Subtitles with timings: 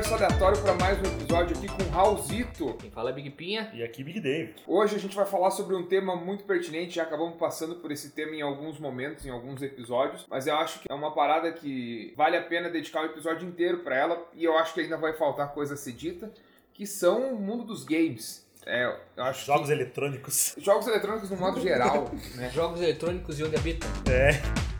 [0.00, 2.74] Universo Aleatório para mais um episódio aqui com o Raulzito.
[2.78, 3.70] Quem fala é Big Pinha.
[3.74, 4.54] E aqui Big Dave.
[4.66, 8.08] Hoje a gente vai falar sobre um tema muito pertinente, já acabamos passando por esse
[8.12, 12.14] tema em alguns momentos, em alguns episódios, mas eu acho que é uma parada que
[12.16, 15.12] vale a pena dedicar o episódio inteiro para ela e eu acho que ainda vai
[15.12, 16.32] faltar coisa a ser dita,
[16.72, 18.48] que são o mundo dos games.
[18.64, 18.86] É,
[19.18, 19.72] eu acho Jogos que...
[19.72, 20.54] eletrônicos.
[20.56, 22.48] Jogos eletrônicos no modo geral, né?
[22.54, 23.88] Jogos eletrônicos e onde habitam.
[24.10, 24.79] É.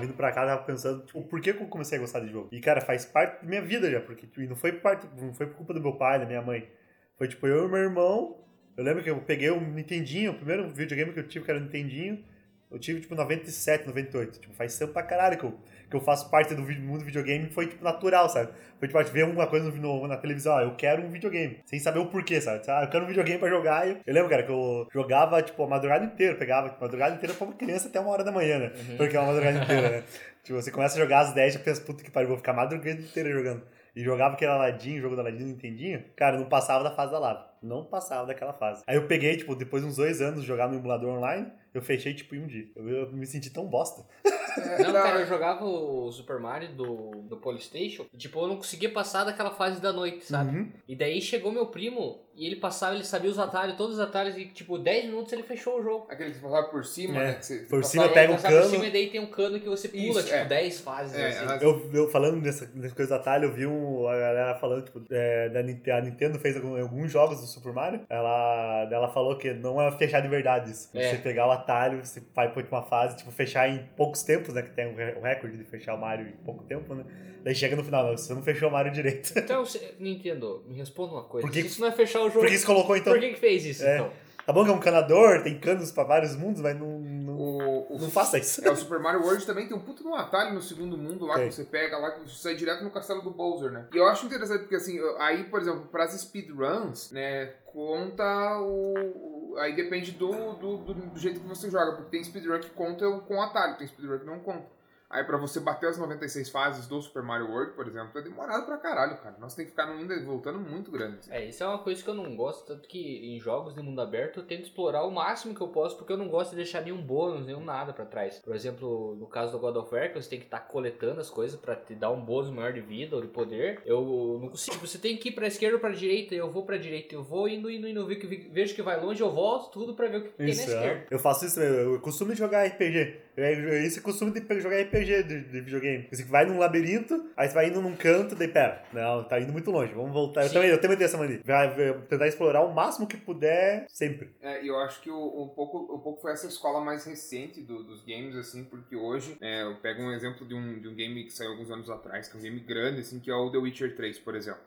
[0.00, 2.48] vindo pra cá, tava pensando, tipo, por que eu comecei a gostar de jogo?
[2.50, 5.46] E, cara, faz parte da minha vida já, porque tipo, não foi parte, não foi
[5.46, 6.68] por culpa do meu pai, da minha mãe.
[7.16, 8.38] Foi tipo, eu e meu irmão.
[8.76, 11.60] Eu lembro que eu peguei um Nintendinho, o primeiro videogame que eu tive, que era
[11.60, 12.24] o Nintendinho.
[12.70, 14.40] Eu tive, tipo, 97, 98.
[14.40, 15.58] Tipo, faz tempo pra caralho que eu,
[15.90, 17.50] que eu faço parte do mundo videogame.
[17.50, 18.50] Foi, tipo, natural, sabe?
[18.78, 20.56] Foi, tipo, ver alguma coisa no, na televisão.
[20.56, 21.58] Ah, eu quero um videogame.
[21.66, 22.62] Sem saber o porquê, sabe?
[22.68, 23.88] Ah, eu quero um videogame pra jogar.
[23.88, 26.36] Eu, lembro, cara, que eu jogava, tipo, a madrugada inteira.
[26.36, 28.72] Pegava, tipo, a madrugada inteira pra uma criança até uma hora da manhã, né?
[28.96, 30.04] Porque é uma madrugada inteira, né?
[30.44, 32.56] Tipo, você começa a jogar às 10 e pensa, puta que pariu, vou ficar a
[32.56, 33.62] madrugada inteira jogando.
[33.94, 36.04] E jogava aquele Aladdin, jogo do Aladdin, não entendinho.
[36.14, 37.50] Cara, não passava da fase da lava.
[37.62, 38.82] Não passava daquela fase.
[38.86, 42.14] Aí eu peguei, tipo, depois de uns dois anos jogar no emulador online, eu fechei,
[42.14, 42.66] tipo, em um dia.
[42.76, 44.02] Eu, eu me senti tão bosta.
[44.82, 48.90] Não, cara, eu jogava o Super Mario do, do Polystation e, tipo, eu não conseguia
[48.90, 50.56] passar daquela fase da noite, sabe?
[50.56, 50.68] Uhum.
[50.88, 54.36] E daí chegou meu primo e ele passava, ele sabia os atalhos, todos os atalhos,
[54.36, 56.06] e, tipo, 10 minutos ele fechou o jogo.
[56.08, 57.38] Aquele que você passava por cima, É, né?
[57.40, 58.70] você- por cima pega um passava por cano.
[58.74, 60.44] cima e daí tem um cano que você pula, Isso, tipo, é.
[60.46, 61.64] 10 fases, É, assim.
[61.64, 65.02] Eu, eu falando nessa, nessa coisa do atalho, eu vi um, a galera falando, tipo,
[65.10, 68.00] é, da Nintendo, a Nintendo fez algum- alguns jogos do Super Mario.
[68.08, 70.88] Ela, ela falou que não é fechar de verdade isso.
[70.94, 71.10] É.
[71.10, 74.62] Você pegar o atalho, você vai pra uma fase, tipo, fechar em poucos tempos, né?
[74.62, 77.04] Que tem o re- o recorde de fechar o Mario em pouco tempo, né?
[77.42, 79.32] Daí chega no final, não, você não fechou o Mario direito.
[79.36, 81.46] Então, você- Nintendo, me responda uma coisa.
[81.46, 83.12] Por que- isso não é fechar o jogo, Por que você colocou então?
[83.12, 83.96] por que que fez isso, É.
[83.96, 84.10] então?
[84.46, 87.94] Tá bom que é um canador, tem canos pra vários mundos, mas não, não, O,
[87.94, 88.66] o, não faça isso.
[88.66, 91.34] É, o Super Mario World também tem um puto no atalho no segundo mundo lá
[91.36, 91.48] Tem.
[91.48, 93.86] que você pega lá, que você sai direto no castelo do Bowser, né?
[93.94, 99.39] E eu acho interessante porque assim, aí, por exemplo, pras speedruns, né, conta o.
[99.58, 103.10] Aí depende do, do, do, do jeito que você joga, porque tem speedrun que conta
[103.20, 104.79] com atalho, tem speedrun que não conta.
[105.10, 108.64] Aí pra você bater as 96 fases do Super Mario World, por exemplo, é demorado
[108.64, 109.34] pra caralho, cara.
[109.40, 111.18] Nós tem que ficar indo e voltando muito grande.
[111.18, 111.32] assim.
[111.32, 114.00] É, isso é uma coisa que eu não gosto, tanto que em jogos de mundo
[114.00, 116.80] aberto eu tento explorar o máximo que eu posso, porque eu não gosto de deixar
[116.82, 118.38] nenhum bônus, nenhum nada pra trás.
[118.38, 121.28] Por exemplo, no caso do God of War, que você tem que estar coletando as
[121.28, 124.76] coisas pra te dar um bônus maior de vida ou de poder, eu não consigo.
[124.86, 127.48] Você tem que ir pra esquerda ou pra direita, eu vou pra direita, eu vou
[127.48, 130.22] indo, indo, indo, ve- ve- vejo que vai longe, eu volto tudo pra ver o
[130.24, 130.86] que tem na Isso, esquerda.
[130.86, 131.06] é.
[131.10, 133.16] eu faço isso, eu, eu costumo jogar RPG.
[133.40, 136.08] Eu, eu, esse é costume de jogar RPG de, de videogame.
[136.10, 139.52] Você vai num labirinto, aí você vai indo num canto, daí pera, não, tá indo
[139.52, 140.44] muito longe, vamos voltar.
[140.44, 141.40] Eu também, eu também tenho essa mania.
[141.44, 144.30] Vai, vai tentar explorar o máximo que puder, sempre.
[144.42, 147.62] É, e eu acho que o, um, pouco, um pouco foi essa escola mais recente
[147.62, 150.94] do- dos games, assim, porque hoje, é, eu pego um exemplo de um, de um
[150.94, 153.50] game que saiu alguns anos atrás, que é um game grande, assim, que é o
[153.50, 154.60] The Witcher 3, por exemplo.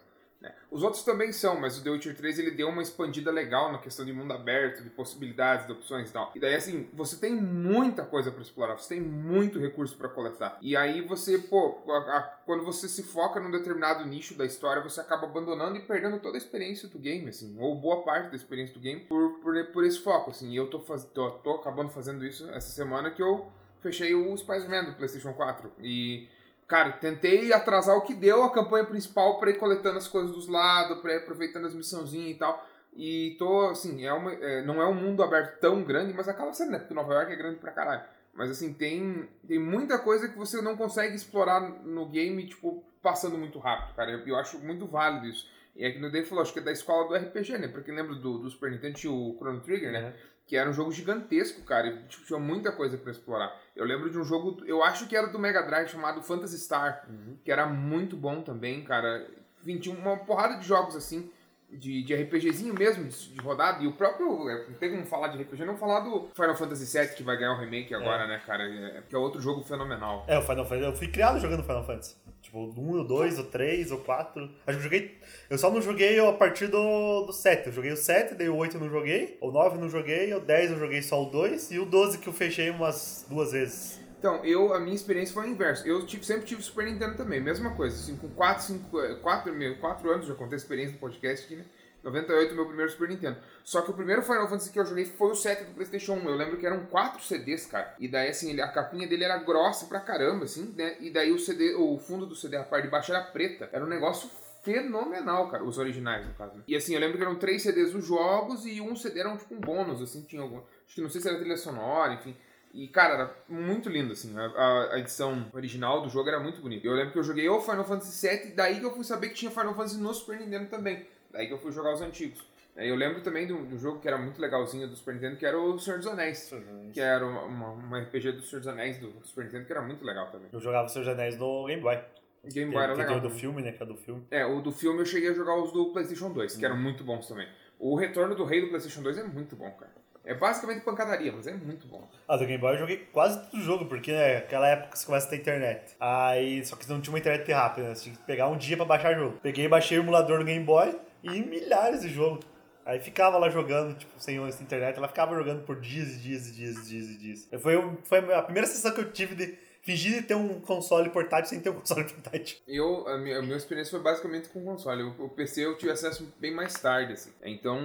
[0.44, 0.54] Né?
[0.70, 3.78] Os outros também são, mas o The Witcher 3 ele deu uma expandida legal na
[3.80, 6.32] questão de mundo aberto, de possibilidades, de opções e tal.
[6.36, 10.58] E daí, assim, você tem muita coisa pra explorar, você tem muito recurso pra coletar.
[10.62, 14.82] E aí você, pô, a- a- quando você se foca num determinado nicho da história,
[14.84, 18.36] você acaba abandonando e perdendo toda a experiência do game, assim, ou boa parte da
[18.36, 20.52] experiência do game por, por, por esse foco, assim.
[20.52, 23.50] E eu tô, faz, tô, tô acabando fazendo isso essa semana que eu
[23.80, 25.72] fechei o Spider-Man do PlayStation 4.
[25.82, 26.28] E
[26.74, 30.48] Cara, tentei atrasar o que deu a campanha principal pra ir coletando as coisas dos
[30.48, 32.68] lados, pra ir aproveitando as missãozinhas e tal.
[32.96, 36.52] E tô, assim, é uma, é, não é um mundo aberto tão grande, mas acaba
[36.52, 36.80] sendo, né?
[36.80, 38.02] Porque Nova York é grande pra caralho.
[38.34, 43.38] Mas, assim, tem, tem muita coisa que você não consegue explorar no game, tipo, passando
[43.38, 44.10] muito rápido, cara.
[44.10, 45.48] Eu, eu acho muito válido isso.
[45.76, 47.68] E aqui no Dave falou, acho que é da escola do RPG, né?
[47.68, 50.16] Pra quem lembra do, do Super Nintendo, o Chrono Trigger, né?
[50.46, 51.88] Que era um jogo gigantesco, cara.
[51.88, 53.58] E, tipo, tinha muita coisa pra explorar.
[53.76, 57.08] Eu lembro de um jogo, eu acho que era do Mega Drive, chamado Phantasy Star,
[57.44, 59.28] que era muito bom também, cara.
[59.62, 61.32] Enfim, tinha uma porrada de jogos assim,
[61.78, 63.84] de, de RPGzinho mesmo, de, rodada.
[63.84, 64.50] E o próprio.
[64.50, 67.38] é, Não tem como falar de RPG, não falar do Final Fantasy VII, que vai
[67.38, 68.64] ganhar o remake agora, né, cara?
[68.64, 70.26] É, porque é outro jogo fenomenal.
[70.28, 72.16] É, o Final Fantasy, eu fui criado jogando Final Fantasy.
[72.42, 74.44] Tipo, o 1, o 2, o 3, o 4.
[74.44, 75.18] Acho que eu joguei.
[75.50, 77.68] Eu só não joguei a partir do, do 7.
[77.68, 79.38] Eu joguei o 7, daí o 8 eu não joguei.
[79.40, 81.72] O 9 eu não joguei, o 10 eu joguei só o 2.
[81.72, 84.03] E o 12 que eu fechei umas duas vezes.
[84.24, 85.86] Então, eu, a minha experiência foi o inverso.
[85.86, 87.94] Eu sempre tive Super Nintendo também, mesma coisa.
[87.94, 91.66] Assim, com 4, 5, 4, 4 anos, já contei a experiência no podcast aqui, né?
[92.02, 93.36] 98, meu primeiro Super Nintendo.
[93.66, 96.30] Só que o primeiro Final Fantasy que eu joguei foi o 7 do PlayStation 1.
[96.30, 97.94] Eu lembro que eram 4 CDs, cara.
[98.00, 100.96] E daí, assim, a capinha dele era grossa pra caramba, assim, né?
[101.02, 103.70] E daí o CD, o fundo do CD, a parte de baixo era preta.
[103.74, 104.30] Era um negócio
[104.64, 105.66] fenomenal, cara.
[105.66, 106.64] Os originais, no caso.
[106.66, 109.36] E assim, eu lembro que eram três CDs dos jogos e um CD era um,
[109.36, 110.60] tipo um bônus, assim, tinha algum.
[110.86, 112.34] Acho que não sei se era trilha sonora, enfim.
[112.74, 114.34] E, cara, era muito lindo, assim.
[114.38, 116.88] A, a- edição original do jogo era muito bonita.
[116.88, 119.36] Eu lembro que eu joguei o Final Fantasy VII, daí que eu fui saber que
[119.36, 121.06] tinha Final Fantasy no Super Nintendo também.
[121.32, 122.44] Daí que eu fui jogar os antigos.
[122.76, 125.60] Eu lembro também de um, jogo que era muito legalzinho do Super Nintendo, que era
[125.60, 126.52] o Senhor dos Anéis.
[126.92, 130.04] Que era uma, uma, RPG do Senhor dos Anéis do Super Nintendo, que era muito
[130.04, 130.48] legal também.
[130.52, 132.00] Eu jogava os seus anéis no Game Boy.
[132.46, 133.18] Game Que, Boy era que legal.
[133.18, 133.72] o do filme, né?
[133.72, 134.26] Que é do filme.
[134.32, 137.04] É, o do filme eu cheguei a jogar os do PlayStation 2, que eram muito
[137.04, 137.48] bons também.
[137.78, 139.92] O Retorno do Rei do PlayStation 2 é muito bom, cara.
[140.26, 142.08] É basicamente pancadaria, mas é muito bom.
[142.28, 145.06] Ah, do Game Boy eu joguei quase todo o jogo, porque né, naquela época você
[145.06, 145.96] começa a ter internet.
[146.00, 147.96] Aí, só que não tinha uma internet rápida, né?
[147.96, 149.38] Você tinha que pegar um dia pra baixar jogo.
[149.42, 152.46] Peguei e baixei o emulador no Game Boy e milhares de jogos.
[152.86, 156.52] Aí ficava lá jogando, tipo, sem internet, ela ficava jogando por dias e dias e
[156.52, 157.50] dias e dias e dias.
[157.62, 161.50] Foi, foi a primeira sensação que eu tive de fingir de ter um console portátil
[161.50, 162.58] sem ter um console portátil.
[162.68, 165.04] Eu, a minha, a minha experiência foi basicamente com o console.
[165.04, 167.32] O, o PC eu tive acesso bem mais tarde, assim.
[167.44, 167.78] Então,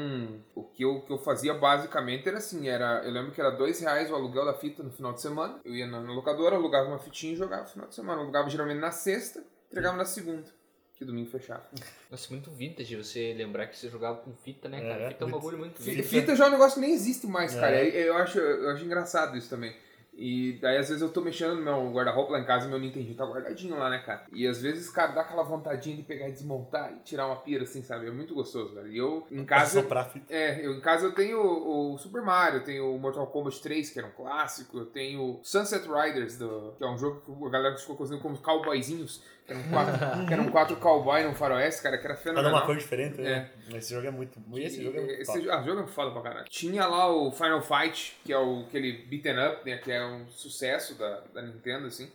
[0.55, 3.81] o que eu, que eu fazia basicamente era assim, era, eu lembro que era dois
[3.81, 5.61] reais o aluguel da fita no final de semana.
[5.65, 8.19] Eu ia na, na locadora, alugava uma fitinha e jogava no final de semana.
[8.19, 10.57] Eu alugava geralmente na sexta, entregava na segunda.
[10.95, 11.63] Que domingo fechava.
[12.11, 15.09] Nossa, muito vintage você lembrar que você jogava com fita, né, É, cara?
[15.11, 16.09] fita é um bagulho muito vintage.
[16.09, 17.61] Fita já é um negócio que nem existe mais, É.
[17.61, 17.85] cara.
[17.85, 19.77] Eu, acho, eu acho engraçado isso também.
[20.19, 22.79] E daí, às vezes, eu tô mexendo no meu guarda-roupa lá em casa e meu
[22.79, 24.25] Nintendo tá guardadinho lá, né, cara?
[24.33, 27.63] E às vezes, cara, dá aquela vontadinha de pegar e desmontar e tirar uma pira,
[27.63, 28.09] assim, sabe?
[28.09, 28.89] É muito gostoso, velho.
[28.89, 29.81] E eu, em casa.
[29.81, 30.27] Soprar a fita.
[30.35, 33.61] É, eu em casa eu tenho o o Super Mario, eu tenho o Mortal Kombat
[33.61, 37.47] 3, que era um clássico, eu tenho Sunset Riders, do, que é um jogo que
[37.47, 39.23] a galera ficou conhecendo como cowboyzinhos,
[39.53, 39.95] eram quatro,
[40.27, 42.53] que eram quatro cowboy num faroeste, cara, que era Cada fenomenal.
[42.53, 43.51] uma cor diferente, né?
[43.75, 44.39] Esse jogo é muito.
[44.57, 45.51] Esse jogo é muito Esse, top.
[45.51, 46.47] ah, jogo é foda pra caralho.
[46.49, 49.79] Tinha lá o Final Fight, que é o, aquele beaten up, né?
[49.79, 52.11] Que é um sucesso da, da Nintendo, assim.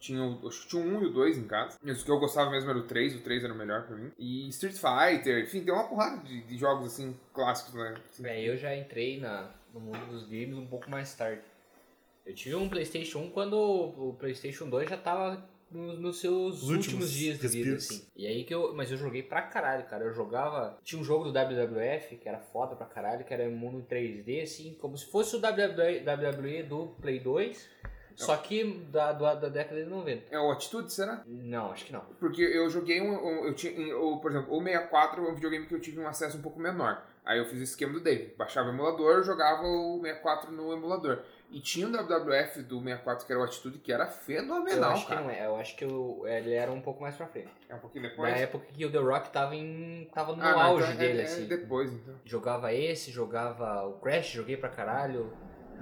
[0.00, 1.76] Tinha o, acho que tinha 1 e o 2 em casa.
[1.82, 3.96] Mas o que eu gostava mesmo era o 3, o 3 era o melhor pra
[3.96, 4.12] mim.
[4.16, 7.94] E Street Fighter, enfim, tem uma porrada de, de jogos assim, clássicos, né?
[8.08, 11.42] Assim, É, eu já entrei na, no mundo dos games um pouco mais tarde.
[12.24, 16.70] Eu tive um PlayStation 1 quando o PlayStation 2 já tava no- nos seus Os
[16.70, 18.06] últimos, últimos dias de vida, assim.
[18.16, 18.74] E aí que eu.
[18.74, 20.04] Mas eu joguei pra caralho, cara.
[20.04, 20.78] Eu jogava.
[20.82, 23.82] Tinha um jogo do WWF que era foda pra caralho, que era um mundo em
[23.82, 27.68] 3D, assim, como se fosse o WWE, WWE do Play 2,
[28.16, 30.24] só que da, da, da década de 90.
[30.34, 31.22] É o Atitude, será?
[31.26, 32.00] Não, acho que não.
[32.18, 33.12] Porque eu joguei um.
[33.12, 36.08] um- eu tinha, o, por exemplo, o 64 é um videogame que eu tive um
[36.08, 37.06] acesso um pouco menor.
[37.28, 38.34] Aí eu fiz o esquema do Dave.
[38.38, 41.18] Baixava o emulador, jogava o 64 no emulador.
[41.50, 45.02] E tinha um WWF do 64 que era o Atitude, que era Eu fenomenal, acho
[45.06, 45.20] que cara.
[45.24, 45.46] não é.
[45.46, 47.50] Eu acho que eu- ele era um pouco mais pra frente.
[47.68, 48.30] É um pouquinho depois.
[48.32, 51.06] Na época que o The Rock tava, em, tava no Ah, não, auge então é-
[51.06, 51.46] dele, é assim.
[51.46, 52.14] depois, então.
[52.24, 55.30] Jogava esse, jogava o Crash, joguei pra caralho.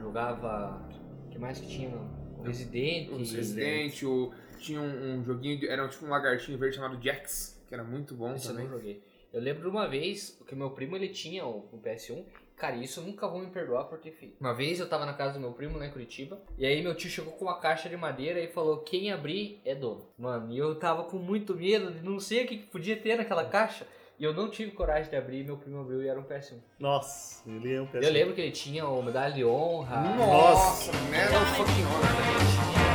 [0.00, 0.80] Jogava.
[1.26, 1.96] O que mais que tinha?
[2.38, 3.08] O Resident.
[3.10, 7.60] O Resident, o, tinha um, um joguinho, de, era tipo um lagartinho verde chamado Jax,
[7.66, 8.68] que era muito bom Esse eu também.
[8.68, 9.02] não joguei.
[9.36, 12.24] Eu lembro de uma vez que o meu primo ele tinha o, o PS1.
[12.56, 14.34] Cara, isso eu nunca vou me perdoar por ter feito.
[14.40, 16.40] Uma vez eu tava na casa do meu primo lá em Curitiba.
[16.56, 19.74] E aí meu tio chegou com uma caixa de madeira e falou: Quem abrir é
[19.74, 20.08] dono.
[20.16, 23.18] Mano, e eu tava com muito medo de não sei o que que podia ter
[23.18, 23.86] naquela caixa.
[24.18, 25.44] E eu não tive coragem de abrir.
[25.44, 26.54] Meu primo abriu e era um PS1.
[26.78, 28.02] Nossa, ele é um PS1.
[28.04, 30.00] Eu lembro que ele tinha o medalha de honra.
[30.16, 32.85] Nossa, Medal of fucking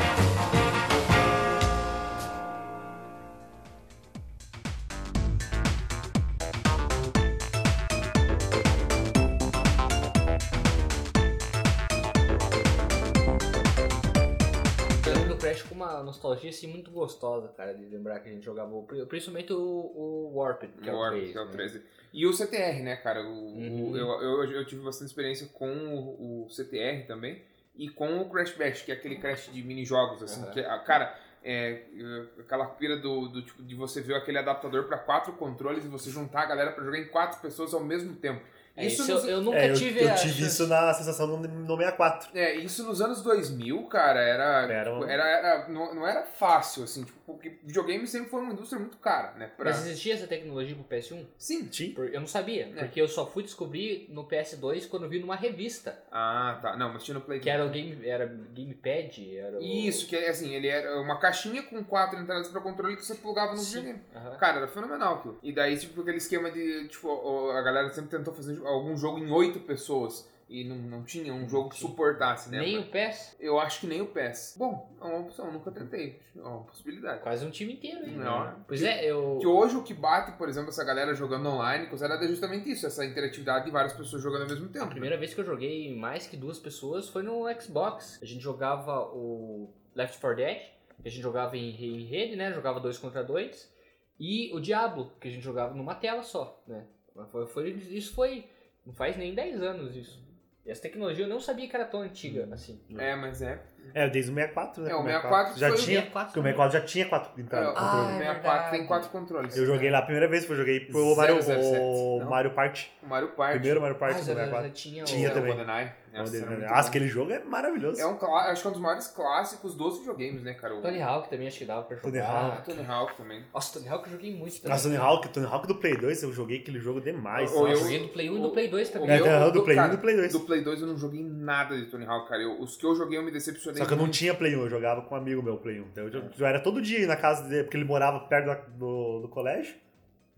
[16.32, 18.72] nostalgia assim muito gostosa, cara, de lembrar que a gente jogava,
[19.08, 21.32] principalmente o, o Warped, que é o Warp, 3.
[21.32, 21.52] que é o né?
[21.52, 21.82] 13.
[22.14, 23.22] E o CTR, né, cara?
[23.24, 23.92] O, Uhum.
[23.92, 27.42] o- eu, eu, eu tive bastante experiência com o, CTR também.
[27.76, 30.44] E com o Crash Bash, que é aquele Crash de mini-jogos, assim.
[30.44, 30.52] Uhum.
[30.52, 34.84] Que, é- cara, é, é, aquela pira do, do tipo, de você ver aquele adaptador
[34.84, 38.14] para quatro controles e você juntar a galera para jogar em quatro pessoas ao mesmo
[38.16, 38.42] tempo.
[38.76, 40.68] É, Isso isso nos- eu, eu nunca É, eu, tive eu a tive chance- isso
[40.68, 42.30] na sensação no, no 64.
[42.34, 44.72] É, isso nos anos 2000, cara, era.
[44.72, 48.54] Era um- era, era- não, não era fácil, assim, tipo, porque videogame sempre foi uma
[48.54, 49.52] indústria muito cara, né?
[49.58, 49.72] Pra...
[49.72, 51.26] Mas existia essa tecnologia pro PS1?
[51.38, 51.66] Sim.
[51.68, 51.94] Tinha.
[51.96, 52.80] Por- Eu não sabia, É.
[52.84, 56.76] porque eu só fui descobrir no PS2 quando eu vi numa revista, Ah, tá.
[56.78, 59.62] Não, mas tinha no Play que era o game, era Gamepad, era o...
[59.62, 63.52] Isso, que assim, ele era uma caixinha com quatro entradas para controle que você plugava
[63.54, 63.76] no Sim.
[63.82, 64.02] videogame.
[64.16, 64.38] Aham.
[64.38, 65.40] Cara, era fenomenal aquilo.
[65.42, 69.32] E daí, tipo, aquele esquema de, tipo, a galera sempre tentou fazer algum jogo em
[69.32, 70.30] oito pessoas.
[70.52, 72.60] E não, não tinha um jogo que suportasse, né?
[72.60, 74.56] Nem o PES, Eu acho que nem o PES.
[74.60, 76.22] Bom, é uma opção, nunca tentei.
[76.36, 77.22] É uma possibilidade.
[77.22, 78.18] quase um time inteiro, hein?
[78.18, 78.54] Não.
[78.68, 79.38] Pois é, eu...
[79.40, 82.86] Que hoje o que bate, por exemplo, essa galera jogando online, considerada é justamente isso,
[82.86, 84.84] essa interatividade de várias pessoas jogando ao mesmo tempo.
[84.84, 88.20] A primeira vez que eu joguei mais que duas pessoas foi no Xbox.
[88.22, 90.58] A gente jogava o Left 4 Dead,
[91.02, 92.52] que a gente jogava em, em rede, né?
[92.52, 93.72] Jogava dois contra dois.
[94.20, 96.86] E o Diablo, que a gente jogava numa tela só, né?
[97.32, 98.46] Foi, foi- isso foi.
[98.86, 100.22] Não faz nem 10 anos isso.
[100.66, 102.80] E essa tecnologia eu não sabia que era tão antiga assim.
[102.98, 103.60] É, mas é.
[103.96, 104.92] É, desde o 64, né?
[104.92, 107.32] É, o O 64 já foi o tinha, 64 porque o 64 já tinha quatro
[107.42, 108.88] É, o Ah, é 64 tem verdade.
[108.88, 109.58] quatro controles.
[109.58, 112.26] Eu joguei lá a primeira vez, foi eu joguei pro Zero Mario, zero sete, o?
[112.30, 112.92] Mario Party.
[113.02, 113.54] O Mario Party.
[113.54, 114.72] Primeiro Mario Party Ah, do já, já 64.
[114.72, 115.32] tinha, Tinha o...
[115.32, 115.56] o também.
[115.56, 115.92] GoldenEye.
[116.14, 116.76] Nossa, Nossa, bom.
[116.76, 118.00] aquele jogo é maravilhoso.
[118.02, 120.76] É um, acho que é um dos maiores clássicos dos videogames, né, cara?
[120.76, 122.30] O Tony Hawk também acho que dava pra Tony jogar.
[122.30, 122.66] Hawk.
[122.66, 123.44] Tony Hawk também.
[123.54, 124.72] Nossa, Tony Hawk eu joguei muito também.
[124.72, 127.52] Nossa, Tony Hawk, Tony Hawk do Play 2, eu joguei aquele jogo demais.
[127.54, 129.10] Ou Eu eu- joguei do Play 1 e do Play 2 também.
[129.10, 130.32] É, meu- tem do do Play 1 e do Play 2.
[130.34, 132.42] Do Play 2 eu não joguei nada de Tony Hawk, cara.
[132.42, 134.16] Eu- os que eu joguei eu me decepcionei Só que eu não muito.
[134.18, 135.86] tinha Play 1, eu jogava com um amigo meu Play 1.
[135.92, 139.20] Então eu, eu era todo dia na casa dele, porque ele morava perto da- do,
[139.22, 139.76] do colégio,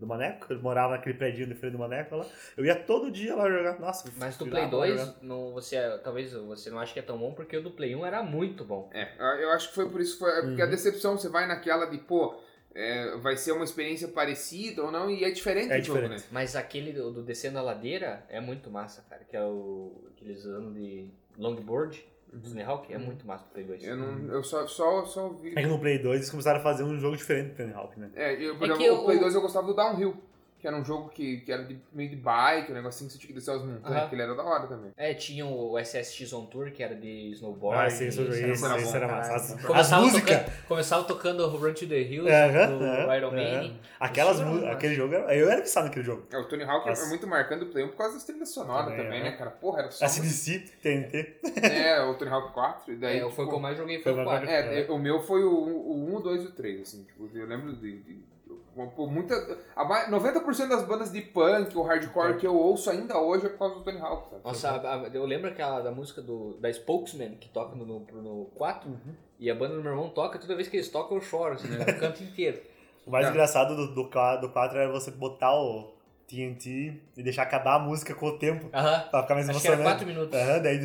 [0.03, 0.51] do Maneco.
[0.51, 2.25] Ele morava naquele prédio de frente do Maneco lá.
[2.57, 3.79] Eu ia todo dia lá jogar.
[3.79, 5.15] Nossa, Mas do Play lá 2, jogar.
[5.21, 8.05] não, você, talvez você não ache que é tão bom, porque o do Play 1
[8.05, 8.89] era muito bom.
[8.93, 9.09] É,
[9.43, 10.31] eu acho que foi por isso que foi.
[10.41, 10.71] Porque a Uhum.
[10.71, 12.35] decepção, você vai naquela de, pô,
[12.75, 16.21] é, vai ser uma experiência parecida ou não, e é diferente É jogo, diferente.
[16.21, 16.27] né?
[16.31, 19.23] Mas aquele do, do Descendo a Ladeira é muito massa, cara.
[19.23, 20.07] Que é o.
[20.15, 21.07] Aqueles anos de
[21.37, 22.03] longboard.
[22.41, 23.83] Tony Hawk é muito massa pro Play 2.
[23.83, 25.51] Eu, não, eu só, só, só vi.
[25.55, 27.99] É que no Play 2 eles começaram a fazer um jogo diferente do Tony Hawk,
[27.99, 28.09] né?
[28.15, 30.15] É, eu, por É exemplo, que o Play o- 2 eu gostava do Downhill,
[30.63, 33.19] que era um jogo que, que era de, meio de bike, um negocinho que você
[33.19, 34.07] tinha que descer as montanhas, Aham.
[34.07, 34.91] que ele era da hora também.
[34.95, 37.83] É, tinha o SSX On Tour, que era de snowboard.
[37.83, 39.35] Ah, sim, isso esse, era bom, era massa.
[39.35, 40.37] As, as Começava músicas.
[40.39, 43.31] Tocando, começava tocando o Run to the Hills Aham, do aham, Iron.
[43.31, 43.79] Maiden.
[43.99, 46.27] Aquelas Isso era músicas, aquele jogo, era- eu era viciado naquele jogo.
[46.31, 47.05] É, o Tony Hawk Nossa.
[47.05, 49.23] é muito marcando o Play 1 por causa das trilhas sonoras Também, também, é.
[49.23, 49.49] né, cara?
[49.51, 50.05] Porra, era só.
[50.05, 51.39] ACDC, TNT.
[51.61, 53.17] é, o Tony Hawk 4, e daí.
[53.17, 54.47] É, foi o tipo, que eu mais joguei, foi Foi o mais 4.
[54.47, 54.73] bacana.
[54.79, 57.45] É, o meu foi o, o 1, o 2 e o 3, assim, tipo, eu
[57.45, 57.99] lembro de.
[57.99, 58.32] de
[58.75, 59.35] muita,
[59.75, 63.49] a mai- 90% das bandas de punk ou hardcore que eu ouço ainda hoje é
[63.49, 64.41] por causa do Tony Hawk, sabe?
[64.43, 67.99] Nossa, a- a- eu lembro aquela da música do, da Spokesman, que toca no, no,
[68.21, 69.13] no 4, Uhum.
[69.39, 71.67] e a banda do meu irmão toca, toda vez que eles tocam eu choro, assim,
[71.67, 72.61] né, o canto inteiro.
[73.05, 73.31] O mais Tá.
[73.31, 75.93] engraçado do, do, do 4 era você botar o
[76.27, 78.69] TNT e deixar acabar a música com o tempo.
[78.73, 80.03] Aham, Pra ficar mais acho que era emocionante.
[80.05, 80.39] 4 minutos.
[80.39, 80.79] Aham, daí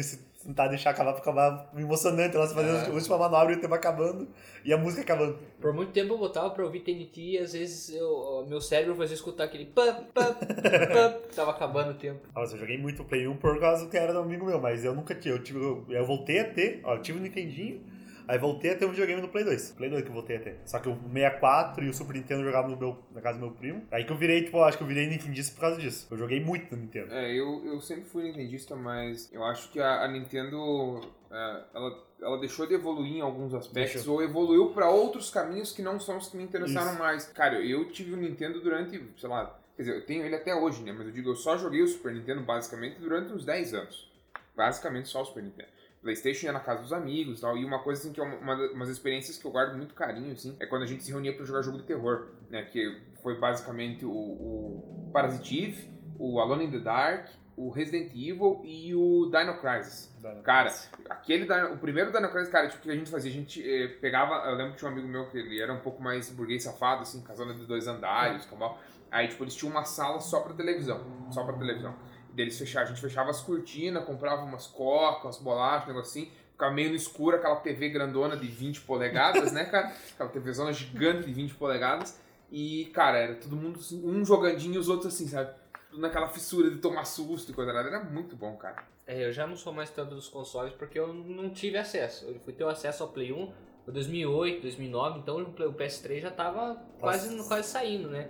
[0.44, 2.36] tentar deixar acabar, pra acabar emocionante.
[2.36, 2.90] Ela fazendo Aham.
[2.90, 4.28] a última manobra e o tempo acabando
[4.64, 5.38] e a música acabando.
[5.60, 9.14] Por muito tempo eu botava pra ouvir TNT e às vezes eu, meu cérebro fazia
[9.14, 12.20] escutar aquele pam, pam, pam, que tava acabando o tempo.
[12.34, 14.94] Nossa, eu joguei muito Play 1 por causa que era do amigo meu, mas eu
[14.94, 15.34] nunca tinha.
[15.34, 17.82] Eu, tive, eu, eu voltei a ter, ó, eu tive o Nintendinho,
[18.28, 19.72] aí voltei a ter um videogame no Play 2.
[19.72, 20.60] Play 2 que eu voltei a ter.
[20.66, 23.54] Só que o 64 e o Super Nintendo jogava no meu, na casa do meu
[23.54, 23.86] primo.
[23.90, 26.06] Aí que eu virei, tipo, acho que eu virei Nintendista por causa disso.
[26.10, 27.12] Eu joguei muito no Nintendo.
[27.12, 32.04] É, eu, eu sempre fui nintendista, mas eu acho que a, a Nintendo, é, ela,
[32.20, 34.16] ela deixou de evoluir em alguns aspectos, Deixou.
[34.16, 36.98] ou evoluiu pra outros caminhos que não são os que me interessaram Isso.
[36.98, 37.24] mais.
[37.26, 40.82] Cara, eu tive o Nintendo durante, sei lá, quer dizer, eu tenho ele até hoje,
[40.82, 44.08] né, mas eu digo, eu só joguei o Super Nintendo basicamente durante uns 10 anos.
[44.56, 45.77] Basicamente só o Super Nintendo.
[46.02, 48.36] Playstation ia na casa dos amigos e tal, e uma coisa assim que é uma,
[48.36, 51.34] uma umas experiências que eu guardo muito carinho, assim, é quando a gente se reunia
[51.34, 56.70] pra jogar jogo de terror, né, que foi basicamente o, o Parasitive, o Alone in
[56.70, 57.26] the Dark,
[57.56, 60.14] o Resident Evil e o Dino Crisis.
[60.42, 60.72] Cara,
[61.10, 63.30] aquele Dino- o primeiro Dino Crisis, cara, tipo, que a gente fazia?
[63.30, 65.80] A gente eh, pegava, eu lembro que tinha um amigo meu que ele era um
[65.80, 68.78] pouco mais burguês safado, assim, casando de dois andares, cambal.
[69.10, 71.00] Aí, tipo, eles tinham uma sala só pra televisão,
[71.32, 71.96] só pra televisão.
[72.30, 75.92] E daí eles fechavam, a gente fechava as cortinas, comprava umas cocas, umas bolachas, um
[75.92, 79.94] negócio assim, ficava meio no escuro, aquela TV grandona de 20 polegadas, né, cara?
[80.14, 82.20] Aquela TVzona gigante de 20 polegadas.
[82.50, 85.52] E, cara, era todo mundo assim, um jogandinho e os outros assim, sabe?
[85.90, 87.88] Tudo naquela fissura de tomar susto e coisa nada.
[87.88, 88.84] Era muito bom, cara.
[89.06, 92.26] É, eu já não sou mais tanto dos consoles porque eu não tive acesso.
[92.26, 93.52] Eu fui ter acesso ao Play 1
[93.88, 98.28] em 2008, 2009, então o PS3 já tava quase, quase saindo, né?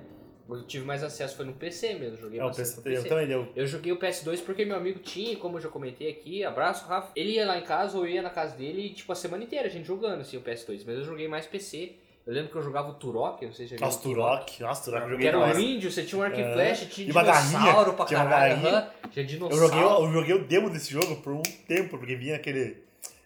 [0.49, 3.09] Eu tive mais acesso foi no PC mesmo, joguei É, o PC, no eu PC.
[3.09, 3.49] também deu.
[3.55, 7.13] Eu joguei o PS2 porque meu amigo tinha, como eu já comentei aqui, abraço, Rafa.
[7.15, 9.67] Ele ia lá em casa ou eu ia na casa dele, tipo, a semana inteira
[9.67, 10.85] a gente jogando, assim, o PS2.
[10.87, 11.93] Mas eu joguei mais PC.
[12.27, 14.63] Eu lembro que eu jogava o Turok, não sei se já Nossa, o Turok.
[14.63, 16.53] Nossa, Turok eu Que joguei era um índio, você tinha um arco e É.
[16.53, 18.55] flecha, tinha E dinossauro garrinha, pra tinha caralho.
[18.63, 18.79] garrinha.
[18.79, 18.91] aham.
[19.11, 19.67] Tinha Eu dinossauro.
[19.67, 22.77] joguei, eu joguei o demo desse jogo por um tempo, porque vinha aquele.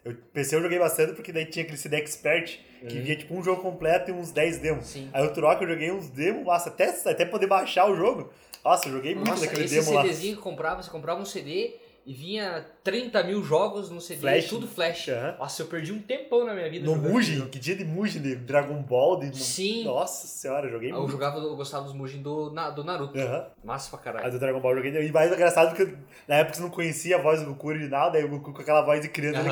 [0.05, 3.03] Eu PC eu joguei bastante porque daí tinha aquele CD Expert que Uhum.
[3.03, 4.85] vinha tipo um jogo completo e uns 10 demos.
[4.87, 5.09] Sim.
[5.13, 8.29] Aí o Turok eu joguei uns demos, nossa, até, até poder baixar o jogo.
[8.63, 10.01] Nossa, eu joguei muito Nossa, daquele esse demo lá.
[10.03, 11.75] CDzinho que comprava, você comprava um CD
[12.05, 14.47] e vinha 30 mil jogos no CD, Flash.
[14.49, 15.07] tudo flash.
[15.07, 15.35] Aham.
[15.39, 18.35] Nossa, eu perdi um tempão na minha vida No Mugen, que dia de Mugen, de
[18.35, 19.37] Dragon Ball, de...
[19.37, 19.85] Sim.
[19.85, 21.11] Nossa senhora, eu joguei Eu muito.
[21.11, 23.17] jogava, eu gostava dos Mugen do, na- do Naruto.
[23.17, 23.47] Aham.
[23.63, 24.31] Massa pra A caralho.
[24.33, 25.05] do Dragon Ball eu joguei.
[25.07, 25.93] E mais engraçado porque
[26.27, 28.81] na época você não conhecia a voz do Goku original, daí o Goku com aquela
[28.81, 29.49] voz de criança, ele,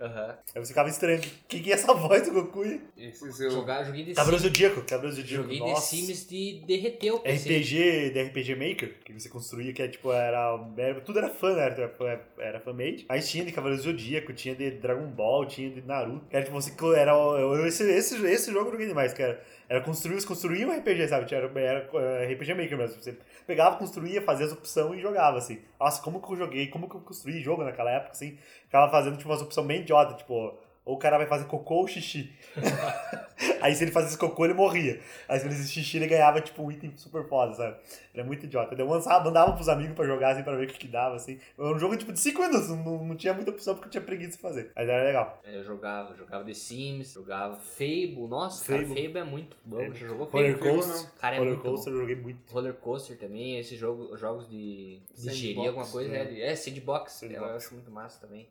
[0.00, 0.38] Aham.
[0.54, 1.20] Aí você ficava estranho.
[1.48, 2.62] Quem que é essa voz do Goku?
[2.62, 2.80] aí?
[2.96, 3.50] Esses eu.
[3.50, 4.42] Jogar, joguei Cavaleiro Sims.
[4.52, 5.42] Zodíaco, Cavaleiro Zodíaco.
[5.42, 5.96] Joguei The Nossa.
[5.96, 7.48] Sims de derreter o PC.
[7.48, 11.54] RPG, de RPG Maker, que você construía, que é tipo, era, era- Tudo era fã,
[11.54, 11.64] né?
[11.64, 13.06] Era, era fan-made.
[13.08, 16.26] Aí tinha de Cavaleiro Zodíaco, tinha de Dragon Ball, tinha de Naruto.
[16.30, 16.72] Era tipo, você.
[16.96, 19.42] Era, eu- esse, esse, esse jogo eu joguei demais, cara.
[19.68, 21.34] Era construir, você construía um RPG, sabe?
[21.34, 23.02] Era, era eh, RPG Maker mesmo.
[23.02, 25.60] Você pegava, construía, fazia as opções e jogava, assim.
[25.78, 28.38] Nossa, como que eu joguei, como que eu construí jogo naquela época, assim.
[28.64, 30.58] Ficava fazendo, tipo, umas opções bem idiota, tipo.
[30.86, 32.32] Ou o cara vai fazer cocô ou xixi.
[33.60, 35.00] Aí se ele fazia esse cocô, ele morria.
[35.28, 37.76] Aí se ele fazia xixi, ele ganhava, tipo, um item super foda, sabe?
[38.18, 38.74] Ele é muito idiota.
[38.74, 41.38] Eu mandava, mandava pros amigos pra jogar, assim, pra ver o que que dava, assim.
[41.56, 42.68] Era um jogo, tipo, de 5 minutos.
[42.68, 44.72] Não, não tinha muita opção porque eu tinha preguiça de fazer.
[44.74, 45.40] Mas era legal.
[45.44, 48.26] É, Eu jogava, jogava The Sims, jogava Fable.
[48.28, 49.02] Nossa, cara, Fable.
[49.06, 49.80] Fable é muito bom.
[49.80, 49.90] É.
[49.92, 50.70] Já jogou Roller Fable?
[50.72, 51.70] Coaster, Cara, é Roller muito bom.
[51.74, 52.52] Coaster eu joguei muito.
[52.52, 56.10] Roller Coaster também, esses jogo, jogos de, de Sandbox, gerir alguma coisa.
[56.10, 56.40] né?
[56.40, 57.40] É, é Sandbox, Sandbox.
[57.50, 58.48] eu acho muito massa também.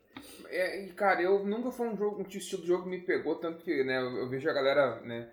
[0.50, 3.36] É, e cara, eu nunca foi um jogo, um estilo de jogo que me pegou,
[3.36, 5.28] tanto que, né, eu, eu vejo a galera, né,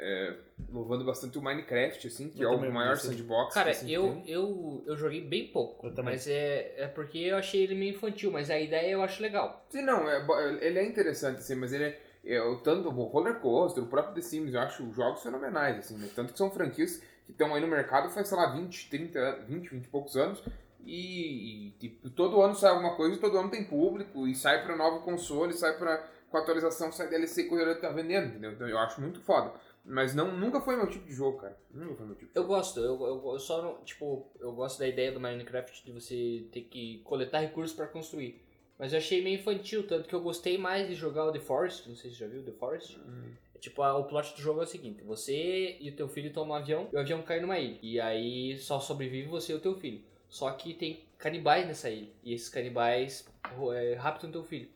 [0.00, 0.34] é,
[0.70, 3.52] louvando bastante o Minecraft, assim, que Eu é o maior sandbox.
[3.52, 4.22] Cara, assim, eu, tem.
[4.30, 8.48] eu, eu joguei bem pouco, mas é, é porque eu achei ele meio infantil, mas
[8.48, 9.66] a ideia eu acho legal.
[9.68, 13.04] Sim, não, é, bo- ele é interessante, assim, mas ele é, é o tanto o
[13.04, 16.08] Roller Coaster, o próprio The Sims, eu acho jogos fenomenais, assim, né?
[16.14, 19.48] Tanto que são franquias que estão aí no mercado faz, sei lá, 20, 30, anos,
[19.48, 20.42] 20, 20 e poucos anos.
[20.84, 24.76] E, e, tipo, todo ano sai alguma coisa, todo ano tem público, e sai pra
[24.76, 28.52] novo console, sai pra, com atualização, sai DLC que o jogador tá vendendo, entendeu?
[28.52, 29.52] Então eu acho muito foda.
[29.88, 31.58] Mas não, nunca foi meu tipo de jogo, cara.
[31.72, 32.54] Nunca foi meu tipo de Eu jogo.
[32.54, 36.46] gosto, eu, eu, eu só não, tipo, eu gosto da ideia do Minecraft de você
[36.52, 38.40] ter que coletar recursos pra construir.
[38.78, 41.88] Mas eu achei meio infantil, tanto que eu gostei mais de jogar o The Forest,
[41.88, 42.96] não sei se você já viu The Forest.
[42.98, 43.32] Hum.
[43.58, 46.44] Tipo, a- o plot do jogo é o seguinte: você e o teu filho estão
[46.46, 47.78] no avião e o avião cai numa ilha.
[47.82, 50.00] E aí só sobrevive você e o teu filho.
[50.28, 52.08] Só que tem canibais nessa ilha.
[52.22, 53.26] E esses canibais
[53.74, 54.68] é, raptam o teu filho.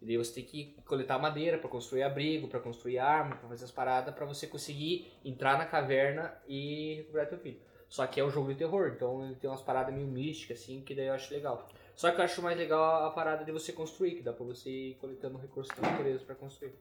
[0.00, 3.64] E daí você tem que coletar madeira pra construir abrigo, pra construir arma, pra fazer
[3.64, 7.60] as paradas, pra você conseguir entrar na caverna e recuperar teu filho.
[7.88, 10.80] Só que é um jogo de terror, então ele tem umas paradas meio místicas, assim,
[10.80, 11.68] que daí eu acho legal.
[11.94, 14.70] Só que eu acho mais legal a, parada de você construir, que dá pra você
[14.70, 16.72] ir coletando recursos da natureza pra construir.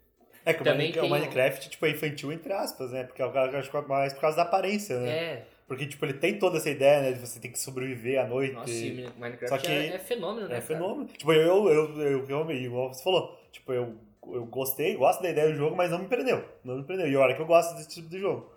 [0.45, 3.03] É que o, Também Minecraft, o tem Minecraft, tipo, é infantil entre aspas, né?
[3.03, 5.09] Porque eu acho que é mais por causa da aparência, né?
[5.09, 7.11] É, Porque, tipo, ele tem toda essa ideia, né?
[7.13, 8.53] De você ter que sobreviver à noite.
[8.55, 10.57] Nossa, e Minecraft Só que é, é fenômeno, né?
[10.57, 10.61] É cara?
[10.61, 11.05] fenômeno.
[11.07, 13.95] Tipo, eu, eu, eu realmente, igual você falou, tipo, eu,
[14.33, 16.43] eu gostei, gosto da ideia do jogo, mas não me prendeu.
[16.63, 17.07] Não me prendeu.
[17.07, 18.51] E olha que eu gosto desse tipo de jogo.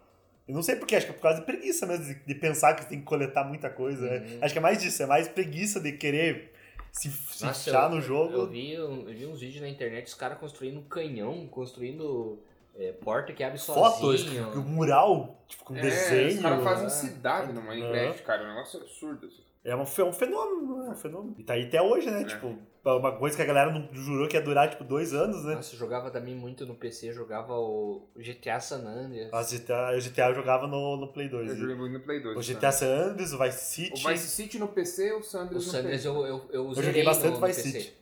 [0.49, 2.75] Eu não sei porquê, acho que é por causa de preguiça mesmo, de, de pensar
[2.75, 4.09] que tem que coletar muita coisa.
[4.09, 4.19] né?
[4.19, 4.39] Uhum.
[4.41, 6.51] Acho que é mais disso, é mais preguiça de querer
[6.91, 8.33] se, se Nossa, fechar eu- no jogo.
[8.33, 12.41] Eu vi, eu vi uns vídeos na internet, os caras construindo um canhão, construindo
[12.77, 14.49] é, porta que abre Fotos, sozinho.
[14.53, 16.37] o mural, tipo, com É, desenho.
[16.37, 16.91] Os caras fazem né?
[16.91, 18.43] cidade no Minecraft, cara.
[18.43, 19.27] É um negócio absurdo.
[19.27, 19.43] assim.
[19.65, 20.91] É um, fe- um fenômeno, né?
[20.91, 21.37] Um fenômeno.
[21.39, 22.23] E tá aí até hoje, né?
[22.23, 22.25] É.
[22.25, 25.55] Tipo, uma coisa que a galera não jurou que ia durar, tipo, dois anos, né?
[25.55, 29.31] Nossa, eu jogava também muito no PC, eu jogava o GTA San Andreas.
[29.31, 31.51] Nossa, GTA, o GTA eu jogava no, no Play 2.
[31.51, 32.37] Eu joguei muito no Play 2.
[32.37, 32.41] O?
[32.55, 33.61] GTA San Andreas, o Vice O
[33.97, 34.09] City.
[34.09, 36.09] Vice City no PC e o San O Andreas San no Andreas PC.
[36.09, 37.81] eu, eu, eu, joguei zerei bastante no, no Vice PC.
[37.81, 37.95] City.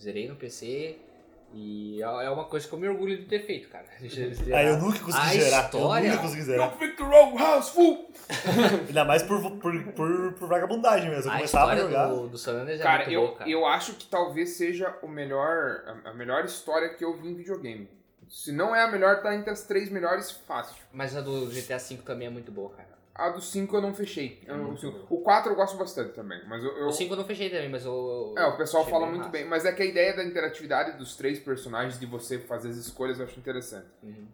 [0.00, 0.96] Zerei no PC
[1.56, 3.86] e é é uma coisa que eu me orgulho de ter feito, cara.
[4.54, 5.64] Ah, eu nunca consegui A zerar.
[5.64, 6.68] história- Eu nunca consegui zerar.
[6.70, 8.10] Don't pick the wrong house, fool!
[8.88, 11.30] Ainda mais por, por, por, por vagabundagem mesmo.
[11.30, 12.06] Eu A começava a jogar.
[12.08, 13.50] do, do San Andreas é Cara, muito eu, boa, cara.
[13.50, 17.34] eu acho que talvez seja o melhor, a, a melhor história que eu vi em
[17.34, 17.88] videogame.
[18.28, 20.74] Se não é a melhor, tá entre as três melhores fácil.
[20.92, 22.95] Mas a do GTA V também é muito boa, cara.
[23.18, 24.42] A do 5 eu não fechei.
[24.46, 24.74] Eu não-
[25.08, 26.70] o 4 eu gosto bastante também, mas eu...
[26.76, 28.34] eu- O 5 eu não fechei também, mas eu.
[28.36, 29.30] É, o pessoal fala muito massa.
[29.30, 32.76] bem, mas é que a ideia da interatividade dos três personagens, de você fazer as
[32.76, 33.86] escolhas, eu acho interessante.
[34.02, 34.26] Uhum.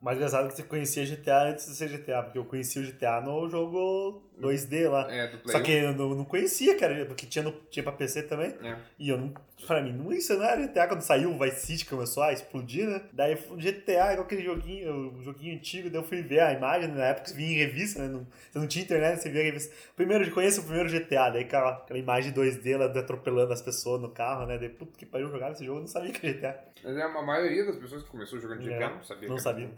[0.00, 3.20] Mas engraçado que você conhecia GTA antes de ser GTA, porque eu conhecia o GTA
[3.22, 5.10] no jogo 2D lá.
[5.10, 7.92] É, do Play Só que eu não, não conhecia, cara, porque tinha, no, tinha pra
[7.92, 8.54] PC também.
[8.62, 8.76] É.
[8.98, 9.32] E eu não.
[9.66, 12.86] Pra mim, não, isso não era GTA quando saiu o Vice City começou a explodir,
[12.86, 13.00] né?
[13.12, 16.88] Daí o GTA, igual aquele joguinho, o joguinho antigo, daí eu fui ver a imagem,
[16.88, 18.08] na época vinha em revista, né?
[18.08, 19.74] Não, você não tinha internet, você via a revista.
[19.96, 24.00] Primeiro, eu conheço o primeiro GTA, daí aquela, aquela imagem 2D lá atropelando as pessoas
[24.00, 24.58] no carro, né?
[24.58, 26.64] Daí, puta que pariu, eu jogava esse jogo, eu não sabia que era GTA.
[26.84, 29.28] Mas é, a maioria das pessoas que começou jogando GTA É, não sabia.
[29.28, 29.70] Não que era sabia.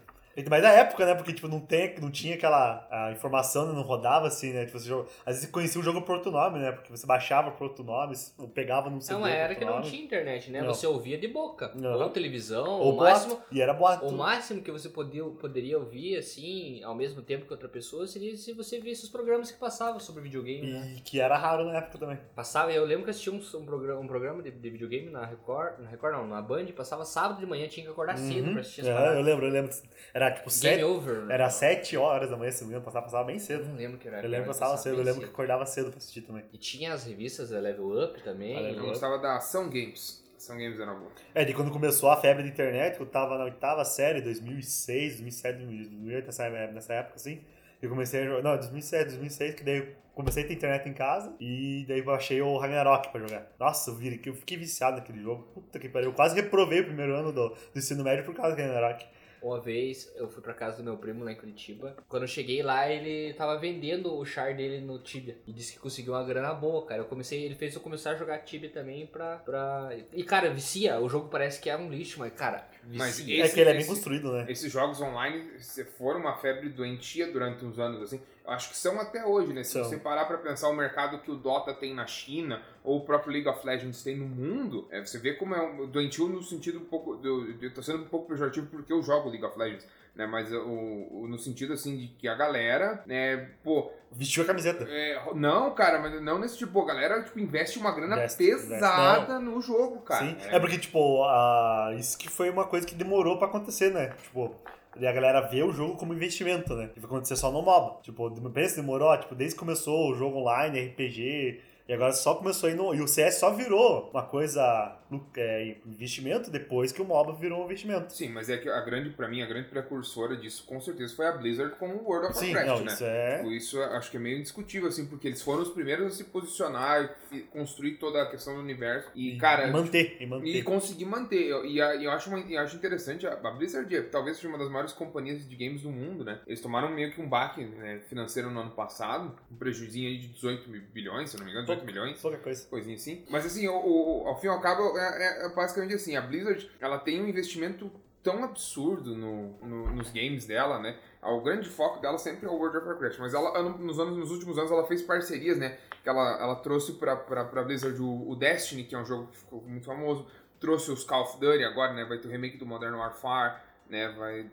[0.49, 1.15] Mas da época, né?
[1.15, 4.65] Porque, tipo, não, tem, não tinha aquela a informação, né, não rodava assim, né?
[4.65, 6.71] Tipo, você joga- às vezes você conhecia o jogo por outro nome, né?
[6.71, 9.79] Porque você baixava por outro nome, ou pegava num CD uma era que outro não
[9.81, 9.89] nome.
[9.91, 10.61] tinha internet, né?
[10.61, 10.67] Não.
[10.73, 11.71] Você ouvia de boca.
[11.75, 11.99] Não.
[12.01, 13.11] Ou televisão, Ou o boato.
[13.13, 13.41] máximo.
[13.51, 14.05] E era boato.
[14.05, 18.35] O máximo que você podia, poderia ouvir, assim, ao mesmo tempo que outra pessoa, seria
[18.37, 20.93] se você visse os programas que passavam sobre videogame, né?
[20.97, 22.17] E que era raro na época também.
[22.35, 25.79] Passava, eu lembro que assistia um, um programa, um programa de, de videogame na Record,
[25.79, 28.51] na Record não, na Band, passava sábado de manhã, tinha que acordar cedo Uhum.
[28.53, 29.71] pra assistir as É, eu lembro, eu lembro.
[30.13, 31.25] Era tipo Game sete, over.
[31.29, 33.65] era sete horas da manhã, se não me engano, passava, passava bem Eu cedo.
[33.65, 34.21] não lembro que era.
[34.21, 36.43] Eu lembro que passava cedo, eu lembro que acordava cedo pra assistir também.
[36.53, 38.55] E tinha as revistas da Level Up também.
[38.55, 38.89] A Level Eu Up.
[38.89, 40.23] gostava da Ação Games.
[40.37, 41.11] Ação Games era boa.
[41.35, 45.57] É, de quando começou a febre da internet, eu tava na oitava série, 2006, 2007,
[45.65, 47.41] 2008, nessa, nessa época, assim.
[47.81, 48.43] Eu comecei a jogar.
[48.43, 52.05] Não, 2007, 2006, que daí eu comecei a ter internet em casa e daí eu
[52.05, 53.47] baixei o Ragnarok pra jogar.
[53.57, 55.43] Nossa, eu, vi, eu fiquei viciado naquele jogo.
[55.53, 56.09] Puta que pariu.
[56.09, 59.05] Eu quase reprovei o primeiro ano do, do ensino médio por causa do Ragnarok.
[59.41, 61.95] Uma vez eu fui pra casa do meu primo lá em Curitiba.
[62.07, 65.37] Quando eu cheguei lá, ele tava vendendo o char dele no Tibia.
[65.47, 67.01] E disse que conseguiu uma grana boa, cara.
[67.01, 69.37] Eu comecei, ele fez eu começar a jogar Tibia também pra.
[69.37, 69.91] pra...
[70.13, 70.99] E cara, vicia.
[70.99, 73.41] O jogo parece que é um lixo, mas, cara, Mas vicia.
[73.41, 74.45] é Esse- que ele é bem esse- construído, né?
[74.49, 78.99] Esses jogos online, se for uma febre doentia durante uns anos, assim, acho que são
[78.99, 79.63] até hoje, né?
[79.63, 79.83] Se São.
[79.83, 83.31] você parar pra pensar o mercado que o Dota tem na China, ou o próprio
[83.33, 86.79] League of Legends tem no mundo, é, você vê como é um doentio no sentido
[86.79, 87.15] um pouco.
[87.15, 89.85] do- Eu tô sendo um pouco pejorativo porque eu jogo League of Legends.
[90.15, 94.45] Né, mas o, o- no sentido assim de que a galera, né, pô, Vestiu a
[94.45, 94.83] camiseta.
[94.89, 99.39] é, não, cara, mas não nesse tipo, a galera tipo, investe uma grana Investe, pesada
[99.39, 100.25] no jogo, cara.
[100.25, 100.35] Sim.
[100.49, 100.59] É.
[100.59, 101.93] porque, tipo, a...
[101.97, 104.09] isso que foi uma coisa que demorou pra acontecer, né?
[104.23, 104.53] Tipo,
[104.99, 106.89] e a galera vê o jogo como investimento, né?
[106.95, 108.01] E vai acontecer só no MOBA.
[108.03, 112.69] Tipo, pensa, demorou, tipo, desde que começou o jogo online, RPG, e agora só começou
[112.69, 112.93] aí no.
[112.93, 114.95] E o CS só virou uma coisa.
[115.35, 118.13] é, investimento depois que o MOBA virou um investimento.
[118.13, 121.25] Sim, mas é que a grande, pra mim, a grande precursora disso, com certeza, foi
[121.25, 122.93] a Blizzard com o World of Sim, Warcraft, não, né?
[122.93, 123.37] isso é.
[123.37, 126.25] Tipo, Isso acho que é meio indiscutível, assim, porque eles foram os primeiros a se
[126.25, 129.09] posicionar e construir toda a questão do universo.
[129.15, 130.47] E, cara, E manter, e manter.
[130.47, 131.49] e conseguir manter.
[131.65, 134.93] E e eu, acho, uma- eu acho interessante, a Blizzard talvez seja uma das maiores
[134.93, 136.39] companhias de games do mundo, né?
[136.45, 140.27] Eles tomaram meio que um baque né, financeiro no ano passado, um prejuízo aí de
[140.27, 142.65] 18 bilhões, se não me engano, 18 milhões Pouca coisa.
[142.67, 143.23] coisinha assim.
[143.29, 146.69] Mas assim, o, o- ao fim e ao cabo, é, é basicamente assim, a Blizzard,
[146.79, 150.97] ela tem um investimento tão absurdo no, no- nos games dela, né?
[151.21, 154.31] O grande foco dela sempre é o World of Warcraft, mas ela, nos, anos, nos
[154.31, 155.77] últimos anos, ela fez parcerias, né?
[156.03, 159.27] Que ela, ela trouxe pra, pra, pra Blizzard o, o Destiny, que é um jogo
[159.27, 160.25] que ficou muito famoso,
[160.59, 162.05] trouxe os Call of Duty agora, né?
[162.05, 163.55] Vai ter o remake do Modern Warfare,
[163.89, 164.09] né?
[164.17, 164.49] Vai...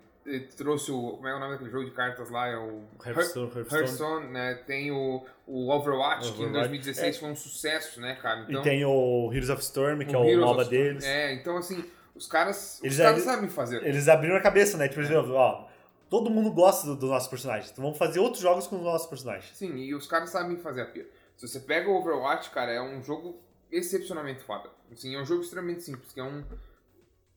[0.57, 1.13] Trouxe o.
[1.13, 2.49] Como é o nome daquele jogo de cartas lá?
[2.49, 2.83] É o.
[3.05, 3.81] Hearthstone, Hearthstone.
[3.83, 4.55] Hearthstone, né?
[4.67, 6.69] Tem o, o Overwatch, que em Overwatch.
[6.71, 8.45] 2016 foi um sucesso, né, cara?
[8.49, 11.05] Então, E tem o Heroes of Storm, que é o Heroes MOBA deles.
[11.05, 11.85] É, então assim,
[12.15, 13.85] os caras, Eles- os caras sabem fazer.
[13.85, 14.89] Eles abriram a cabeça, né?
[14.89, 15.69] Tipo, eles viram, ó,
[16.11, 17.71] todo mundo gosta do- dos nossos personagens.
[17.71, 19.57] Então vamos fazer outros jogos com os nossos personagens.
[19.57, 21.07] Sim, e os caras sabem fazer a pira.
[21.37, 23.39] Se você pega o Overwatch, cara, é um jogo
[23.71, 24.71] excepcionalmente foda.
[24.93, 26.43] Assim, é um jogo extremamente simples, que é um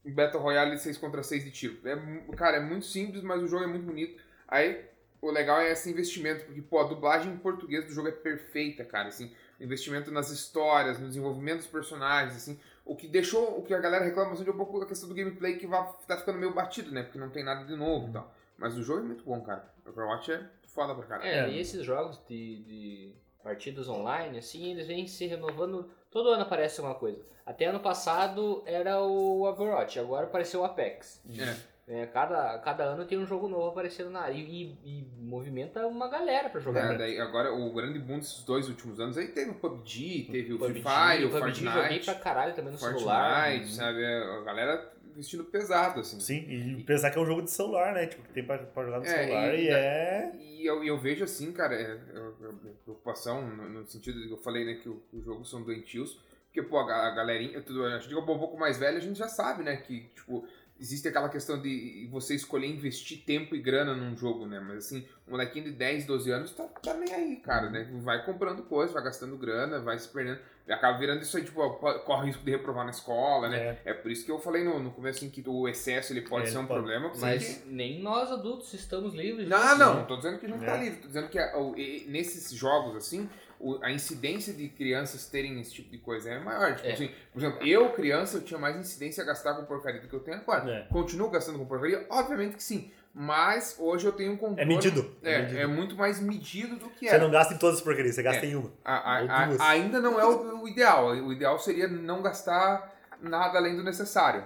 [0.06, 1.78] Battle Royale de 6 contra 6 de tiro.
[1.88, 4.22] É, cara, é muito simples, mas o jogo é muito bonito.
[4.48, 4.86] Aí,
[5.22, 8.86] o legal é esse investimento, porque, pô, a dublagem em português do jogo é perfeita,
[8.86, 9.32] cara, assim.
[9.60, 12.60] Investimento nas histórias, no desenvolvimento dos personagens, assim.
[12.86, 15.14] O que deixou, o que a galera reclama bastante é um pouco a questão do
[15.14, 17.04] gameplay que vai, tá ficando meio batido, né?
[17.04, 18.34] Porque não tem nada de novo e tal.
[18.58, 19.70] Mas o jogo é muito bom, cara.
[19.86, 21.30] O Overwatch é foda pra caralho.
[21.30, 21.50] É, É.
[21.52, 23.12] e esses jogos de, de
[23.50, 25.90] partidas online, assim, eles vêm se renovando.
[26.12, 27.20] Todo ano aparece uma coisa.
[27.46, 31.22] Até ano passado era o Overwatch, agora apareceu o Apex.
[31.38, 31.70] É.
[31.92, 34.36] É, cada, cada ano tem um jogo novo aparecendo na área.
[34.36, 36.94] E, e- movimenta uma galera pra jogar.
[36.94, 40.54] É, daí agora o grande boom desses dois últimos anos aí teve o PUBG, teve
[40.54, 43.52] o PUBG, Free Fire, o PUBG joguei Fortnite, pra caralho também no Fortnite, celular.
[43.54, 43.68] Uhum.
[43.68, 44.06] sabe?
[44.06, 46.20] A galera vestindo pesado, assim.
[46.20, 48.08] Sim, e pensar que é um jogo de celular, né?
[48.08, 50.32] Tipo, que tem pra, pra jogar no É, celular e- e, é.
[50.40, 54.34] E eu, eu vejo assim, cara, é, é, é preocupação no, no sentido de que
[54.34, 56.20] eu falei, né, que os jogos são doentios.
[56.48, 59.18] Porque, pô, a, a galerinha, tudo, a gente é um pouco mais velho, a gente
[59.20, 60.48] já sabe, né, que, tipo,
[60.80, 64.60] existe aquela questão de você escolher investir tempo e grana num jogo, né?
[64.60, 67.88] Mas assim, um molequinho de 10, 12 anos tá, tá nem aí, cara, né?
[68.02, 70.40] Vai comprando coisa, vai gastando grana, vai se perdendo.
[70.68, 73.80] E acaba virando isso aí, tipo, ó, corre risco de reprovar na escola, né?
[73.86, 73.92] É.
[73.92, 76.48] É, por isso que eu falei no, no começo assim, que o excesso ele pode
[76.48, 76.80] É, ser um pode.
[76.80, 77.12] problema.
[77.18, 80.00] Mas nem nós adultos estamos livres não, disso, não, né?
[80.02, 80.66] não tô dizendo que a gente É.
[80.66, 81.76] tá livre, tô dizendo que a- o-
[82.08, 83.28] nesses jogos, assim,
[83.60, 86.76] o- a incidência de crianças terem esse tipo de coisa é maior.
[86.76, 86.94] Tipo É.
[86.94, 90.14] assim, por exemplo, eu, criança, eu tinha mais incidência a gastar com porcaria do que
[90.16, 90.70] eu tenho agora.
[90.72, 90.82] É.
[90.92, 92.06] Continuo gastando com porcaria?
[92.10, 92.92] Obviamente que sim.
[93.14, 94.62] Mas hoje eu tenho um controle.
[94.62, 95.16] É medido.
[95.24, 95.60] É, É medido.
[95.60, 97.24] é muito mais medido do que Você era.
[97.24, 98.50] não gasta em todas as porcarias, você gasta É.
[98.50, 98.72] em uma.
[98.86, 101.08] A- a- a- ainda não é o, o ideal.
[101.10, 104.44] O ideal seria não gastar nada além do necessário.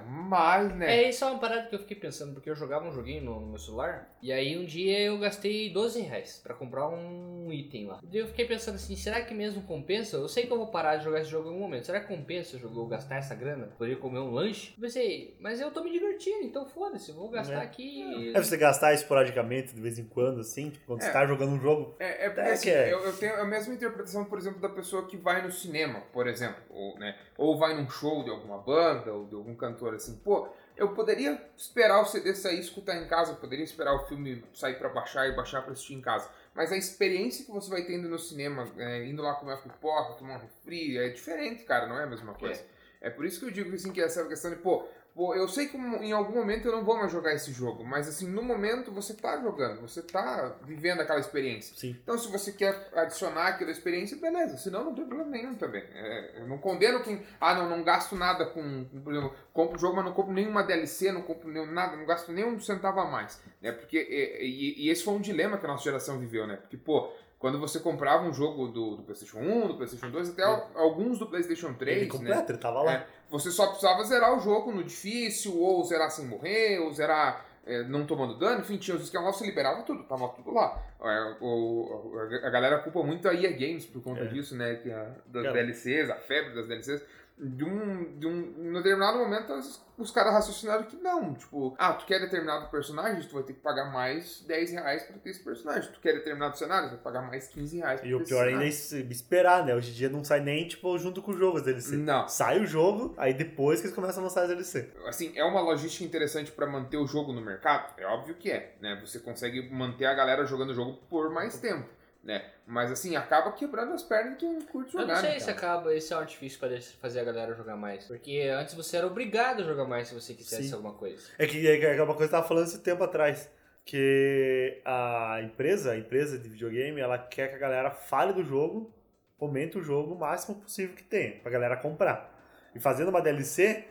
[0.76, 1.04] Né?
[1.04, 3.40] É, isso é uma parada que eu fiquei pensando, porque eu jogava um joguinho no,
[3.40, 7.88] no meu celular, e aí um dia eu gastei 12 reais pra comprar um item
[7.88, 8.00] lá.
[8.04, 10.18] Daí eu fiquei pensando assim, será que mesmo compensa?
[10.18, 12.08] Eu sei que eu vou parar de jogar esse jogo em algum momento, será que
[12.08, 13.68] compensa eu gastar essa grana?
[13.78, 14.74] Poderia comer um lanche?
[14.78, 17.66] Eu pensei, mas eu tô me divertindo, então foda-se, vou gastar É.
[17.66, 18.32] aqui.
[18.34, 21.06] É você gastar esporadicamente, de vez em quando, assim, tipo, quando É.
[21.06, 21.96] você tá jogando um jogo.
[22.00, 22.94] É, é porque É assim, é.
[22.94, 26.28] Eu, eu tenho a mesma interpretação, por exemplo, da pessoa que vai no cinema, por
[26.28, 30.18] exemplo, ou, né, ou vai num show de alguma banda, ou de algum cantor, assim,
[30.24, 34.08] pô, eu poderia esperar o CD sair e escutar em casa, eu poderia esperar o
[34.08, 36.30] filme sair pra baixar e baixar pra assistir em casa.
[36.56, 40.38] Mas a experiência que você vai tendo no cinema, é, indo lá comer pipoca, tomar
[40.38, 42.64] um refri, é diferente, cara, não é a mesma coisa.
[43.02, 45.68] É por isso que eu digo assim, que essa questão de, pô, pô, eu sei
[45.68, 48.92] que em algum momento eu não vou mais jogar esse jogo, mas assim, no momento
[48.92, 51.76] você tá jogando, você tá vivendo aquela experiência.
[51.76, 51.96] Sim.
[52.02, 54.58] Então, se você quer adicionar aquela experiência, beleza.
[54.58, 55.84] Senão, não tem problema nenhum também.
[55.94, 57.22] É, eu não condeno quem.
[57.40, 58.86] Ah, não, não gasto nada com.
[59.04, 62.06] Por exemplo, compro o jogo, mas não compro nenhuma DLC, não compro nenhum, nada, não
[62.06, 63.42] gasto nenhum centavo a mais.
[63.62, 63.72] Né?
[63.72, 66.58] Porque, e, e, e esse foi um dilema que a nossa geração viveu, né?
[66.58, 67.12] Porque, pô,
[67.44, 70.66] quando você comprava um jogo do, do PlayStation 1, do PlayStation 2, até É.
[70.76, 72.12] alguns do PlayStation 3, Ele né?
[72.12, 72.94] completo, ele tava lá.
[72.94, 77.46] É, você só precisava zerar o jogo no difícil, ou zerar sem morrer, ou zerar
[77.66, 80.82] é, não tomando dano, enfim, tinha os esquemas lá, você liberava tudo, tava tudo lá.
[81.02, 84.28] É, o- a galera culpa muito a EA Games por conta É.
[84.28, 84.76] disso, né?
[84.76, 85.44] Que a, das.
[85.52, 87.04] DLCs, a febre das DLCs.
[87.38, 91.34] De um, de um, em um determinado momento, os, os caras raciocinaram que não.
[91.34, 95.18] Tipo, ah, tu quer determinado personagem, tu vai ter que pagar mais 10 reais pra
[95.18, 95.92] ter esse personagem.
[95.92, 98.48] Tu quer determinado cenário, tu vai pagar mais 15 reais pra E ter o pior
[98.48, 99.76] ainda é esperar, né?
[99.76, 101.98] Hoje em dia não sai nem, tipo, junto com o jogo as DLC.
[101.98, 102.28] Não.
[102.28, 104.92] Sai o jogo, aí depois que eles começam a lançar as DLC.
[105.08, 107.94] assim, é uma logística interessante pra manter o jogo no mercado?
[107.98, 109.00] É óbvio que é, né?
[109.04, 111.88] Você consegue manter a galera jogando o jogo por mais tempo,
[112.24, 112.46] né?
[112.66, 115.52] Mas assim, acaba quebrando as pernas de quem curte Eu jogar, não sei né, se
[115.52, 118.06] acaba, esse é um artifício pra deixar- fazer a galera jogar mais.
[118.06, 120.74] Porque antes você era obrigado a jogar mais se você quisesse Sim.
[120.74, 121.22] alguma coisa.
[121.38, 123.50] É que é que é uma coisa que eu tava falando esse tempo atrás.
[123.86, 128.94] Que a empresa, a empresa de videogame, ela quer que a galera fale do jogo,
[129.38, 132.34] comente o jogo o máximo possível que tem, pra galera comprar.
[132.74, 133.84] E fazendo uma DLC,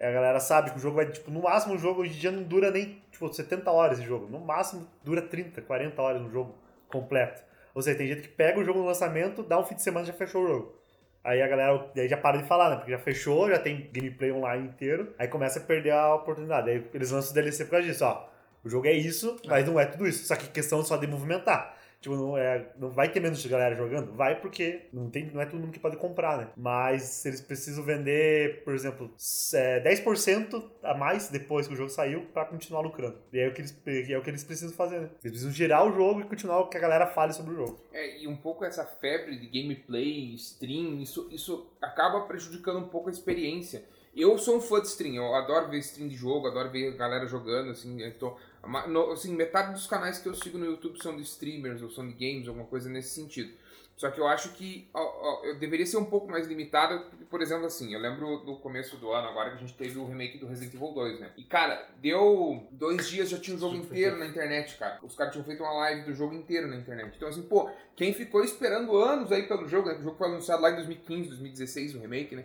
[0.00, 2.32] a galera sabe que o jogo vai, tipo, no máximo o jogo hoje em dia
[2.32, 4.26] não dura nem, tipo, 70 horas de jogo.
[4.26, 7.40] No máximo dura 30, 40 horas no jogo completo.
[7.76, 10.02] Ou seja, tem gente que pega o jogo no lançamento, dá um fim de semana
[10.02, 10.74] e já fechou o jogo.
[11.22, 12.76] Aí a galera aí já para de falar, né?
[12.76, 15.12] Porque já fechou, já tem gameplay online inteiro.
[15.18, 16.70] Aí começa a perder a oportunidade.
[16.70, 18.30] Aí eles lançam o DLC por causa disso, ó.
[18.64, 20.24] O jogo é isso, mas não é tudo isso.
[20.24, 21.75] Só que questão só de movimentar.
[22.06, 24.12] Tipo, não, é, não vai ter menos galera jogando?
[24.12, 26.48] Vai porque não, tem, não é todo mundo que pode comprar, né?
[26.56, 29.10] Mas eles precisam vender, por exemplo,
[29.52, 33.18] é, 10% a mais depois que o jogo saiu pra continuar lucrando.
[33.32, 33.76] E é o que eles,
[34.08, 35.10] é o que eles precisam fazer, né?
[35.24, 37.80] Eles precisam girar o jogo e continuar que a galera fale sobre o jogo.
[37.92, 43.08] É, e um pouco essa febre de gameplay, stream, isso, isso acaba prejudicando um pouco
[43.08, 43.82] a experiência.
[44.16, 46.96] Eu sou um fã de stream, eu adoro ver stream de jogo, adoro ver a
[46.96, 48.34] galera jogando, assim, então,
[48.66, 52.06] no- assim, metade dos canais que eu sigo no YouTube são de streamers ou são
[52.06, 53.52] de games, alguma coisa nesse sentido.
[53.96, 57.24] Só que eu acho que ó, ó, eu deveria ser um pouco mais limitada, porque,
[57.24, 60.04] por exemplo, assim, eu lembro do começo do ano agora que a gente teve o
[60.04, 61.30] remake do Resident Evil 2, né?
[61.34, 64.98] E, cara, deu dois dias, já tinha o jogo inteiro na internet, cara.
[65.02, 67.14] Os caras tinham feito uma live do jogo inteiro na internet.
[67.16, 69.94] Então, assim, pô, quem ficou esperando anos aí pelo jogo, né?
[69.98, 72.44] O jogo foi anunciado lá em 2015, 2016, o remake, né?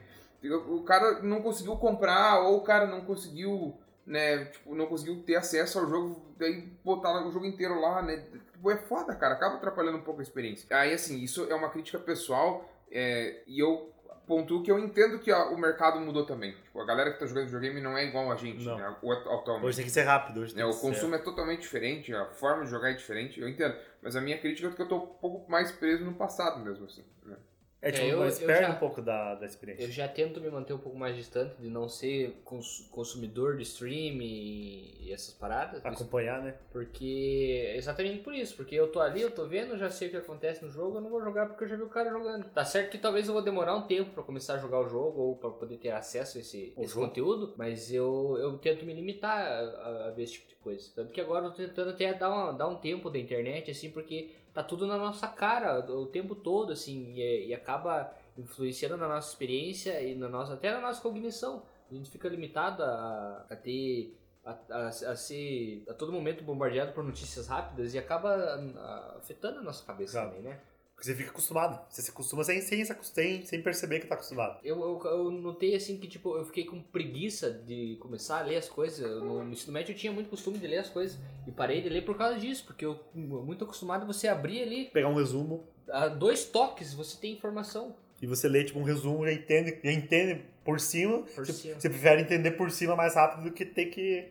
[0.70, 3.76] O cara não conseguiu comprar, ou o cara não conseguiu,
[4.12, 8.18] né, tipo, não conseguiu ter acesso ao jogo, daí botar o jogo inteiro lá, né?
[8.52, 10.68] Tipo, é foda, cara, acaba atrapalhando um pouco a experiência.
[10.76, 13.90] Aí, assim, isso é uma crítica pessoal, é, e eu
[14.28, 16.52] pontuo que eu entendo que a- o mercado mudou também.
[16.64, 18.78] Tipo, a galera que tá jogando videogame não é igual a gente, Não.
[18.78, 19.66] né, o- atualmente.
[19.66, 20.42] Hoje tem que ser rápido.
[20.42, 23.48] Hoje que o ser- consumo é totalmente diferente, a forma de jogar é diferente, eu
[23.50, 23.76] entendo.
[24.02, 26.86] Mas a minha crítica é que eu tô um pouco mais preso no passado mesmo,
[26.86, 27.04] assim.
[27.26, 27.36] Né?
[27.84, 29.84] É, tipo, É, eu- mas perde já- um pouco da, da experiência.
[29.84, 33.64] Eu já tento me manter um pouco mais distante de não ser cons- consumidor de
[33.64, 35.84] stream e, e essas paradas.
[35.84, 36.54] Acompanhar, né?
[36.72, 37.74] Porque.
[37.76, 38.56] Exatamente por isso.
[38.56, 41.02] Porque eu tô ali, eu tô vendo, já sei o que acontece no jogo, eu
[41.02, 42.46] não vou jogar porque eu já vi o cara jogando.
[42.52, 45.20] Tá certo que talvez eu vou demorar um tempo pra começar a jogar o jogo
[45.20, 47.08] ou pra poder ter acesso a esse, O esse jogo.
[47.08, 50.88] conteúdo, mas eu, eu tento me limitar a, a- a ver esse tipo de coisa.
[50.96, 53.90] Tanto que agora eu tô tentando até dar, uma- dar um tempo da internet, assim,
[53.90, 59.08] porque tá tudo na nossa cara o tempo todo, assim, e, e acaba influenciando na
[59.08, 61.64] nossa experiência e na nossa, até na nossa cognição.
[61.90, 66.94] A gente fica limitado a, a ter a, a- a ser a todo momento bombardeado
[66.94, 70.60] por notícias rápidas e acaba a- afetando a nossa cabeça também, né?
[71.02, 71.82] Porque você fica acostumado.
[71.90, 74.60] Você se acostuma sem, sem, sem, sem perceber que tá acostumado.
[74.64, 78.58] Eu, eu, eu notei assim que tipo, eu fiquei com preguiça de começar a ler
[78.58, 79.20] as coisas.
[79.20, 81.90] No, no ensino médio eu tinha muito costume de ler as coisas e parei de
[81.90, 85.64] ler por causa disso, porque eu muito acostumado a você abrir ali, Pegar um resumo
[85.90, 87.96] a dois toques você tem informação.
[88.22, 91.24] e você lê tipo um resumo e já entende, já entende por cima.
[91.24, 91.80] Por você, cima.
[91.80, 94.28] você prefere entender por cima mais rápido do que ter que.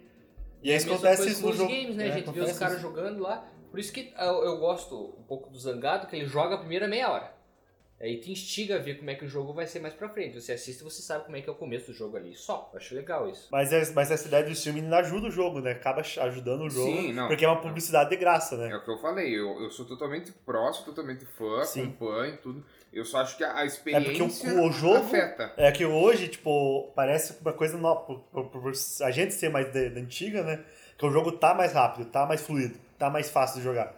[0.62, 1.68] E É aí acontece isso no os jogo.
[1.68, 2.06] games, né?
[2.06, 3.44] É, a gente vê os caras jogando lá.
[3.70, 6.88] Por isso que eu, eu gosto um pouco do Zangado, que ele joga a primeira
[6.88, 7.40] meia hora.
[8.02, 10.40] Aí te instiga a ver como é que o jogo vai ser mais pra frente.
[10.40, 12.34] Você assiste e você sabe como é que é o começo do jogo ali.
[12.34, 12.70] Só.
[12.72, 13.48] Eu acho legal isso.
[13.52, 15.72] Mas, é- mas essa ideia do streaming não ajuda o jogo, né?
[15.72, 16.90] Acaba ajudando o jogo.
[16.90, 17.28] Sim, não.
[17.28, 18.70] Porque é uma publicidade de graça, né?
[18.70, 21.82] É o que eu falei, eu, eu sou totalmente pró, sou totalmente fã, Sim.
[21.88, 22.64] acompanho tudo.
[22.90, 24.96] Eu só acho que a a É experiência porque o, o jogo.
[24.96, 25.52] afeta.
[25.58, 28.00] É que hoje, tipo, parece uma coisa nova.
[28.00, 30.64] Por, por- por a gente ser mais da da antiga, né?
[30.96, 33.92] Que o jogo tá mais rápido, tá mais fluido, tá mais fácil de jogar.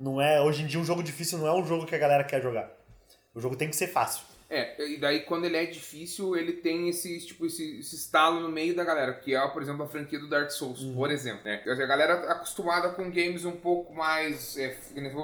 [0.00, 0.40] Não é.
[0.40, 2.70] Hoje em dia um jogo difícil não é um jogo que a galera quer jogar.
[3.34, 4.24] O jogo tem que ser fácil.
[4.48, 8.48] É, e daí quando ele é difícil, ele tem esse, tipo, esse, esse estalo no
[8.48, 10.94] meio da galera, que é, por exemplo, a franquia do Dark Souls, Uhum.
[10.94, 11.40] por exemplo.
[11.44, 11.60] né?
[11.66, 14.76] A galera acostumada com games um pouco mais é,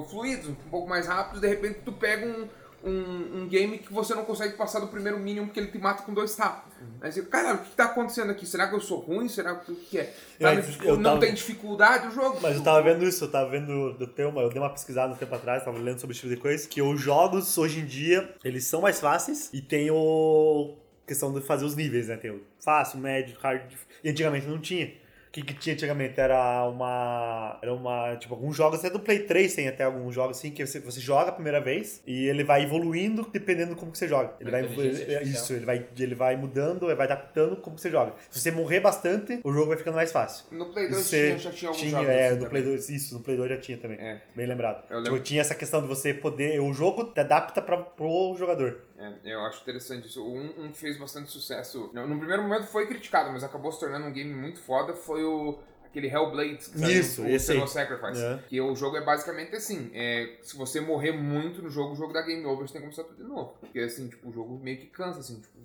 [0.09, 2.49] fluidos, um pouco mais rápidos, de repente tu pega um,
[2.85, 6.03] um, um game que você não consegue passar do primeiro mínimo porque ele te mata
[6.03, 6.73] com dois tapas.
[6.81, 6.88] Uhum.
[7.01, 8.47] Aí você, caralho, o que tá acontecendo aqui?
[8.47, 9.29] Será que eu sou ruim?
[9.29, 10.14] Será que o que é?
[10.38, 12.38] Eu- Sabe, eu tipo, não tava- tem dificuldade o jogo?
[12.40, 15.12] Mas eu tava vendo isso, eu tava vendo, eu, tenho uma, eu dei uma pesquisada
[15.12, 17.87] um tempo atrás, tava lendo sobre esse tipo de coisa, que os jogos hoje em
[17.87, 22.16] dia, eles são mais fáceis e tem o questão de fazer os níveis, né?
[22.16, 23.73] Tem o fácil, médio, hard,
[24.05, 24.93] e antigamente não tinha.
[25.31, 26.19] O que, que tinha antigamente?
[26.21, 27.57] Era uma.
[27.62, 28.16] Era uma.
[28.16, 31.01] Tipo, alguns jogos, até do Play 3 tem até alguns jogos assim, que você, você
[31.01, 34.35] joga a primeira vez e ele vai evoluindo dependendo de como que você joga.
[34.40, 34.64] Ele vai.
[34.64, 38.12] Ele- isso, ele vai, ele vai mudando, ele vai adaptando como que você joga.
[38.29, 40.47] Se você morrer bastante, o jogo vai ficando mais fácil.
[40.51, 42.51] No Play 2 Você tinha, já tinha alguns tinha, jogos é, assim no.
[42.51, 43.99] Play 2, isso, no Play 2 já tinha também.
[44.01, 44.21] É.
[44.35, 44.83] Bem lembrado.
[44.90, 45.21] Eu Tipo, lembro.
[45.21, 46.61] tinha essa questão de você poder.
[46.61, 48.81] O jogo te adapta pra, pro jogador.
[49.01, 50.23] É, eu acho interessante isso.
[50.23, 51.91] Um, um que fez bastante sucesso.
[51.95, 54.93] No, no primeiro momento foi criticado, mas acabou se tornando um game muito foda.
[54.93, 55.59] Foi o.
[55.87, 57.57] Aquele Hellblade, que saiu, Isso, o esse aí.
[57.57, 58.23] Senua Sacrifice.
[58.23, 58.39] É.
[58.49, 62.13] Que o jogo é basicamente assim: é, se você morrer muito no jogo, o jogo
[62.13, 63.57] dá game over, você tem que começar tudo de novo.
[63.59, 65.59] Porque assim, tipo, o jogo meio que cansa, assim, tipo,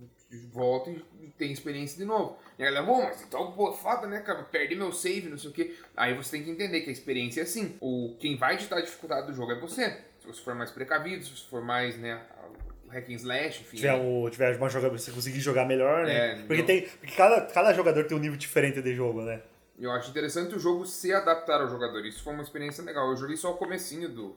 [0.51, 2.37] volta e tem experiência de novo.
[2.57, 4.43] E a galera, bom, mas então, pô, foda, né, cara?
[4.43, 5.75] Perdi meu save, não sei o quê.
[5.95, 7.77] Aí você tem que entender que a experiência é assim.
[7.79, 10.01] O, quem vai ditar a dificuldade do jogo é você.
[10.19, 12.19] Se você for mais precavido, se você for mais, né,
[12.95, 13.77] hack and slash, enfim.
[13.77, 16.31] Tiver, o, tiver uma jogada você conseguir jogar melhor, né?
[16.31, 16.81] É, porque não- tem.
[16.83, 19.41] Porque cada, cada jogador tem um nível diferente de jogo, né?
[19.77, 22.05] Eu acho interessante o jogo se adaptar ao jogador.
[22.05, 23.09] Isso foi uma experiência legal.
[23.11, 24.35] Eu joguei só o comecinho do,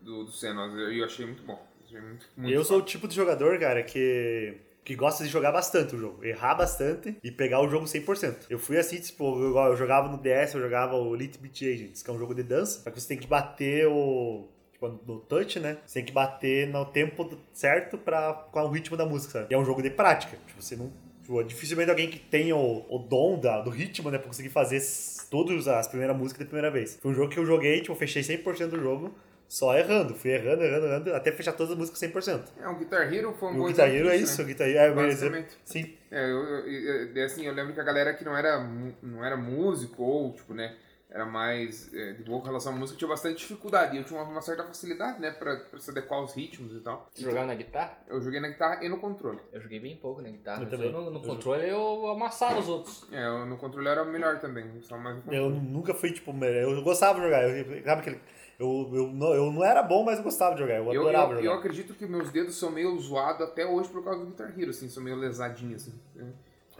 [0.00, 1.62] do, do Xenos e eu achei muito bom.
[1.84, 4.56] Achei muito, muito eu sou o tipo de jogador, cara, que.
[4.84, 8.46] Que gosta de jogar bastante o jogo, errar bastante e pegar o jogo 100%.
[8.48, 12.02] Eu fui assim, tipo, eu, eu jogava no DS, eu jogava o Elite Beat Agents,
[12.02, 14.48] que é um jogo de dança, só que você tem que bater o.
[14.78, 15.78] Tipo, no touch, né?
[15.84, 19.46] Você tem que bater no tempo certo pra, com o ritmo da música, sabe?
[19.50, 20.36] E é um jogo de prática.
[20.46, 20.92] Tipo, você não.
[21.20, 24.18] Tipo, dificilmente alguém que tenha o, o dom da, do ritmo, né?
[24.18, 24.80] Pra conseguir fazer
[25.28, 26.96] todas as primeiras músicas da primeira vez.
[27.02, 29.12] Foi um jogo que eu joguei, tipo, eu fechei 100% do jogo
[29.48, 30.14] só errando.
[30.14, 32.44] Fui errando, errando, errando, até fechar todas as músicas 100%.
[32.60, 34.44] É, um Guitar Hero foi um bom o Guitar Hero é isso, né?
[34.44, 35.40] o Guitar Hero é um exemplo.
[35.40, 35.56] Basicamente.
[35.64, 35.94] Sim.
[36.10, 38.58] É, eu, eu, eu- assim, eu lembro que a galera que não era,
[39.02, 40.74] não era músico ou, tipo, né,
[41.10, 43.96] era mais é, de boa com relação à música, tinha bastante dificuldade.
[43.96, 46.80] E eu tinha uma, uma certa facilidade, né, pra, pra se adequar aos ritmos e
[46.80, 47.08] tal.
[47.14, 47.98] Você jogava na guitarra?
[48.06, 49.38] Eu joguei na guitarra e no controle.
[49.52, 50.58] Eu joguei bem pouco na guitarra.
[50.58, 50.92] Eu mas também.
[50.92, 53.06] no, no Eu controle eu amassava os outros.
[53.10, 55.32] É, eu- no controle eu era melhor também, só mais no.
[55.32, 56.72] Eu nunca fui, tipo, melhor.
[56.76, 57.42] eu gostava de jogar.
[57.48, 58.20] Eu, sabe aquele.
[58.58, 60.74] Eu, eu, não, eu não era bom, mas eu gostava de jogar.
[60.78, 61.58] Eu Eu, adorava eu, eu jogar.
[61.58, 64.88] acredito que meus dedos são meio zoados até hoje por causa do Guitar Hero, assim,
[64.88, 66.32] são meio lesadinhos, assim.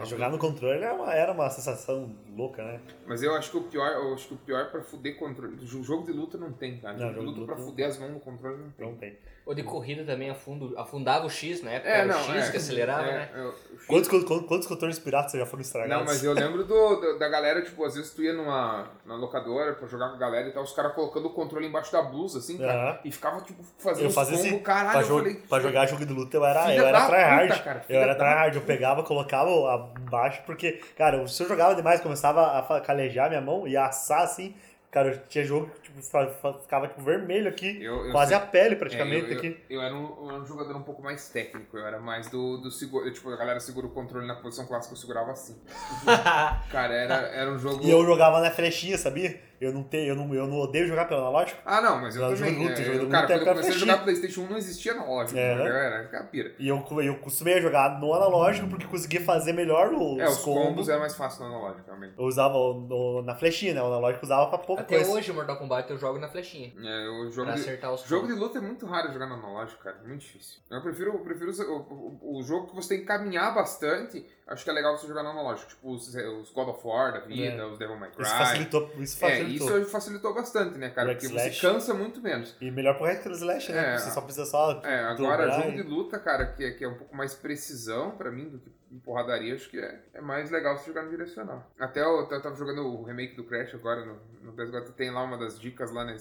[0.04, 2.80] Jogar no controle era uma, era uma sensação louca, né?
[3.06, 5.56] Mas eu acho que o pior, eu acho que o pior pra fuder controle.
[5.56, 6.96] o Jogo de luta não tem, cara.
[6.96, 8.87] Não, jogo de luta pra não- fuder as mãos no controle não tem.
[8.87, 9.18] Não tem.
[9.48, 11.88] O de corrida também afundo, afundava o X na época.
[11.90, 13.28] É, não, o X é, que acelerava, é, né?
[13.34, 13.54] eu-
[13.87, 15.96] Quantos, quantos, quantos controles piratas já foram estragados?
[15.96, 19.16] Não, mas eu lembro do, do- da galera, tipo, às vezes tu ia numa, numa
[19.18, 22.02] locadora pra jogar com a galera e tal, os caras colocando o controle embaixo da
[22.02, 25.34] blusa, assim, cara, e ficava, tipo, fazendo Eu fazia combos, assim, caralho, pra, jo- falei...
[25.48, 27.48] pra jogar jogo de luta eu era, eu era tryhard.
[27.48, 32.02] puta, cara, eu era tryhard, eu pegava, colocava abaixo, porque, cara, se eu jogava demais,
[32.02, 34.54] começava a calejar minha mão e assar assim.
[34.90, 38.37] Cara, eu tinha jogo que tipo, ficava tipo, vermelho aqui, Eu- eu quase sei.
[38.37, 39.57] a pele É, praticamente eu, eu, aqui.
[39.70, 42.59] eu era um, eu era um jogador um pouco mais técnico, eu era mais do,
[42.59, 45.57] do seguro, tipo, a galera segura o controle na posição clássica, eu segurava assim.
[46.70, 47.83] Cara, era, era um jogo...
[47.85, 49.40] E eu jogava na flechinha, sabia?
[49.61, 51.61] Eu não, tenho, eu não, eu não odeio jogar pelo analógico.
[51.66, 52.68] Ah, não, mas eu Jogo de também.
[52.68, 54.92] luta, é, jogo eu- cara, é quando eu comecei a jogar Playstation 1 não existia
[54.92, 55.53] analógico, É.
[55.55, 55.72] entendeu?
[55.74, 56.53] Era capira.
[56.61, 60.62] E eu, eu costumei jogar no analógico porque conseguia fazer melhor os, É, os combos.
[60.68, 62.14] combos é mais fácil no analógico, realmente.
[62.16, 63.83] Eu usava o- no- na flechinha, né?
[63.83, 65.11] O analógico usava pra pouca Até coisa.
[65.11, 66.72] hoje, Mortal Kombat, eu jogo na flechinha.
[66.82, 69.34] É, o jogo Pra de, acertar os jogo de luta é muito raro jogar no
[69.34, 69.98] analógico, cara.
[70.04, 70.60] Muito difícil.
[70.70, 74.26] Eu prefiro, eu prefiro o, o, o jogo que você tem que caminhar bastante.
[74.46, 75.68] Acho que é legal você jogar no analógico.
[75.68, 77.64] Tipo os, os God of War da vida, É.
[77.66, 78.22] os Devil May Cry.
[78.22, 79.78] Isso facilitou, isso É, facilitou.
[79.78, 81.10] isso facilitou bastante, né, cara?
[81.12, 81.54] Porque slash.
[81.54, 82.56] você cansa muito menos.
[82.60, 83.94] E melhor pro hack slash, né?
[83.94, 83.98] É.
[83.98, 84.80] Você só precisa só.
[84.84, 88.12] É, agora jogo e- de luta, cara, que, é- que é um pouco mais precisão
[88.12, 88.70] pra mim do que
[89.05, 91.70] porradaria, acho que é, é mais legal você jogar no direcional.
[91.79, 95.22] Até eu, eu tava jogando o remake do Crash agora no, no PS4, tem lá
[95.22, 96.16] uma das dicas lá, né?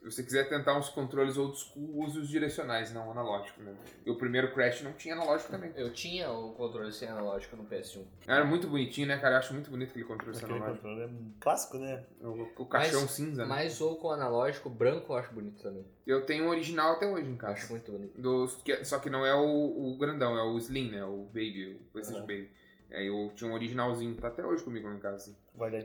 [0.00, 3.74] Se, você quiser tentar uns controles old school, use os direcionais, não o analógico, né?
[4.06, 5.70] E o primeiro Crash não tinha analógico também.
[5.76, 8.02] Eu tinha o controle sem analógico no PS1.
[8.26, 9.34] Era muito bonitinho, né, cara?
[9.34, 10.88] Eu acho muito bonito aquele controle sem Aquele analógico.
[10.88, 12.02] controle é um clássico, né?
[12.22, 13.48] O, o caixão Mas- cinza, né?
[13.48, 15.84] Mas ou com analógico, branco eu acho bonito também.
[16.06, 17.52] Eu tenho um original até hoje em Eu casa.
[17.54, 18.18] acho muito bonito.
[18.20, 19.44] Do, que- só que não é o,
[19.92, 21.04] o grandão, é o Slim, né?
[21.04, 22.26] O Baby, o PlayStation Uhum.
[22.26, 22.50] Baby.
[22.92, 25.36] Aí eu tinha um originalzinho, tá até hoje comigo lá em casa, assim.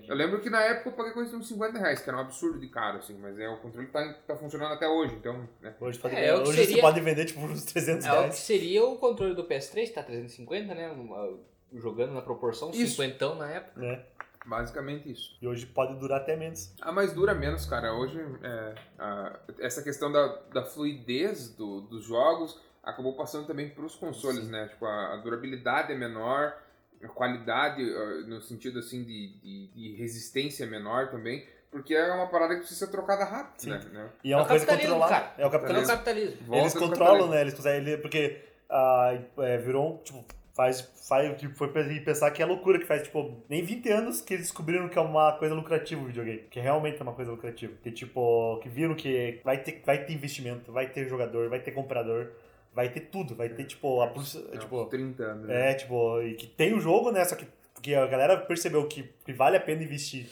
[0.08, 2.22] Eu lembro que na época eu paguei coisa de uns 50 reais, que era um
[2.22, 5.76] absurdo de caro, assim, mas é, o controle tá, tá funcionando até hoje, então, né?
[5.80, 8.14] Hoje, pode, É, é hoje você seria- pode vender tipo por uns 300 É o
[8.14, 8.36] que reais.
[8.36, 10.90] seria o controle do PS3, tá 350, né?
[10.90, 11.38] Uma-
[11.74, 12.96] Jogando na proporção, Isso.
[13.02, 13.82] 50 na época.
[13.82, 14.06] Né?
[14.46, 15.36] Basicamente isso.
[15.42, 16.74] E hoje pode durar até menos.
[16.80, 17.94] Ah, mas dura menos, cara.
[17.94, 23.84] Hoje, é, a- essa questão da, da fluidez do- dos jogos acabou passando também para
[23.84, 24.52] os consoles, Sim.
[24.52, 24.68] né?
[24.68, 26.56] Tipo, a, a durabilidade é menor,
[27.04, 32.12] a qualidade, ah, no sentido, assim, de, de, de resistência é menor também, porque é
[32.14, 33.70] uma parada que precisa ser trocada rápido, Sim.
[33.72, 33.82] né?
[33.92, 34.10] né?
[34.24, 35.26] E é uma É o coisa capitalismo, controlada.
[35.26, 35.26] cara.
[35.26, 35.88] É o Então é o capitalismo.
[35.94, 36.38] capitalismo.
[36.48, 36.98] Volta Eles controlam,
[37.30, 37.32] capitalismo.
[37.34, 37.42] né?
[37.42, 37.98] Eles conseguem.
[38.02, 40.26] Porque ah, é, virou, tipo,
[40.56, 44.22] faz, faz que foi pe- pensar que é loucura que faz, tipo, nem 20 anos
[44.22, 46.44] que eles descobriram que é uma coisa lucrativa o videogame.
[46.50, 47.74] Que realmente é uma coisa lucrativa.
[47.84, 51.72] Que, tipo, que viram que vai ter, vai ter investimento, vai ter jogador, vai ter
[51.72, 52.32] comprador,
[52.76, 53.34] vai ter tudo.
[53.36, 55.48] Vai ter, tipo, a, pulsa- É, tipo, uns 30 anos.
[55.48, 55.72] né?
[55.72, 57.24] é, tipo, e que tem o jogo, né?
[57.26, 60.28] Só que porque a galera percebeu que, que vale a pena investir.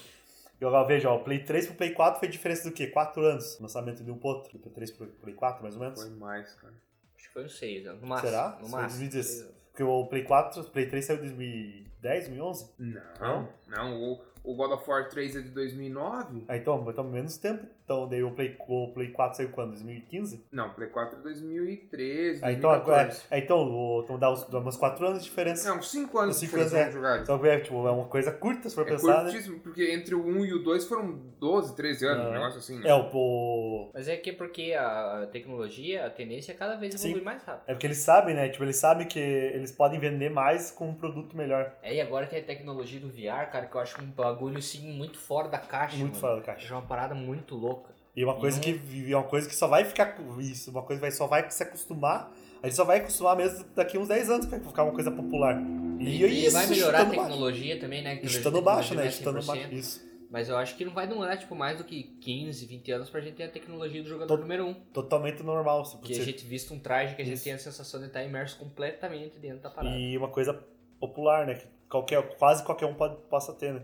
[0.60, 2.88] Eu vejo, ó, o Play 3 pro Play 4 foi diferença do quê?
[2.88, 3.60] 4 anos.
[3.60, 4.52] Lançamento de um pro outro.
[4.54, 6.02] Do Play 3 pro Play 4, mais ou menos.
[6.02, 6.74] Foi mais, cara.
[7.18, 7.98] Acho que foi uns 6, né?
[8.02, 8.30] No máximo.
[8.30, 8.50] Será?
[8.62, 9.00] No máximo.
[9.10, 9.52] 2016.
[9.72, 12.70] Porque o Play 4, o Play 3 saiu em 2010, 2011?
[12.80, 14.02] Não, não.
[14.02, 16.46] O, o God of War 3 é de 2009?
[16.48, 17.66] Ah, então, então menos tempo.
[17.84, 19.72] Então, daí o Play, o Play 4 saiu quando?
[19.72, 20.46] 2015?
[20.52, 23.28] Não, o Play 4 é 2013, Ah, então, agora, 2014.
[23.30, 25.70] ah, então, o, então dá uns, dá uns 4 anos de diferença.
[25.74, 26.86] Não, 5 anos de cinco anos, diferença é.
[26.88, 27.26] de jogar.
[27.26, 29.32] Só que é, tipo, é uma coisa curta, se for É pensar, né?
[29.32, 32.30] curtíssimo, porque entre o 1 e o 2 foram 12, 13 anos, Não.
[32.30, 32.90] um negócio assim, né?
[32.90, 36.94] É, o, o, Mas é que é porque a tecnologia, a tendência é cada vez
[36.96, 37.10] Sim.
[37.10, 37.64] evoluir mais rápido.
[37.68, 38.48] É porque eles sabem, né?
[38.50, 41.74] Tipo, eles sabem que eles podem vender mais com um produto melhor.
[41.82, 44.92] É, e agora tem a tecnologia do VR, cara, que eu acho um bagulho assim
[44.94, 45.98] muito fora da caixa.
[45.98, 46.22] Muito mano.
[46.22, 46.74] fora da caixa.
[46.74, 47.83] É uma parada muito louca.
[48.16, 51.00] E uma coisa que e uma coisa que só vai ficar com isso, uma coisa
[51.00, 52.32] que vai, só vai se acostumar.
[52.62, 55.12] A gente só vai acostumar mesmo daqui uns 10 anos que vai ficar uma coisa
[55.12, 55.62] popular.
[56.00, 57.22] E, E, isso, vai melhorar a baixo.
[57.22, 58.12] tecnologia também, né?
[58.12, 59.08] a baixo, né?
[59.08, 59.24] é baixo.
[59.24, 59.74] 100%.
[59.74, 60.14] Isso.
[60.34, 63.22] Mas eu acho que não vai demorar, tipo, mais do que 15, 20 anos pra
[63.22, 64.74] gente ter a tecnologia do jogador número 1.
[64.92, 65.86] Totalmente normal.
[65.86, 67.44] Se Que a gente vista um traje que a gente Isso.
[67.44, 69.96] tem a sensação de estar imerso completamente dentro da parada.
[69.96, 70.60] E uma coisa
[71.00, 71.54] popular, né?
[71.54, 73.82] Que qualquer, quase qualquer um pode, possa ter, né?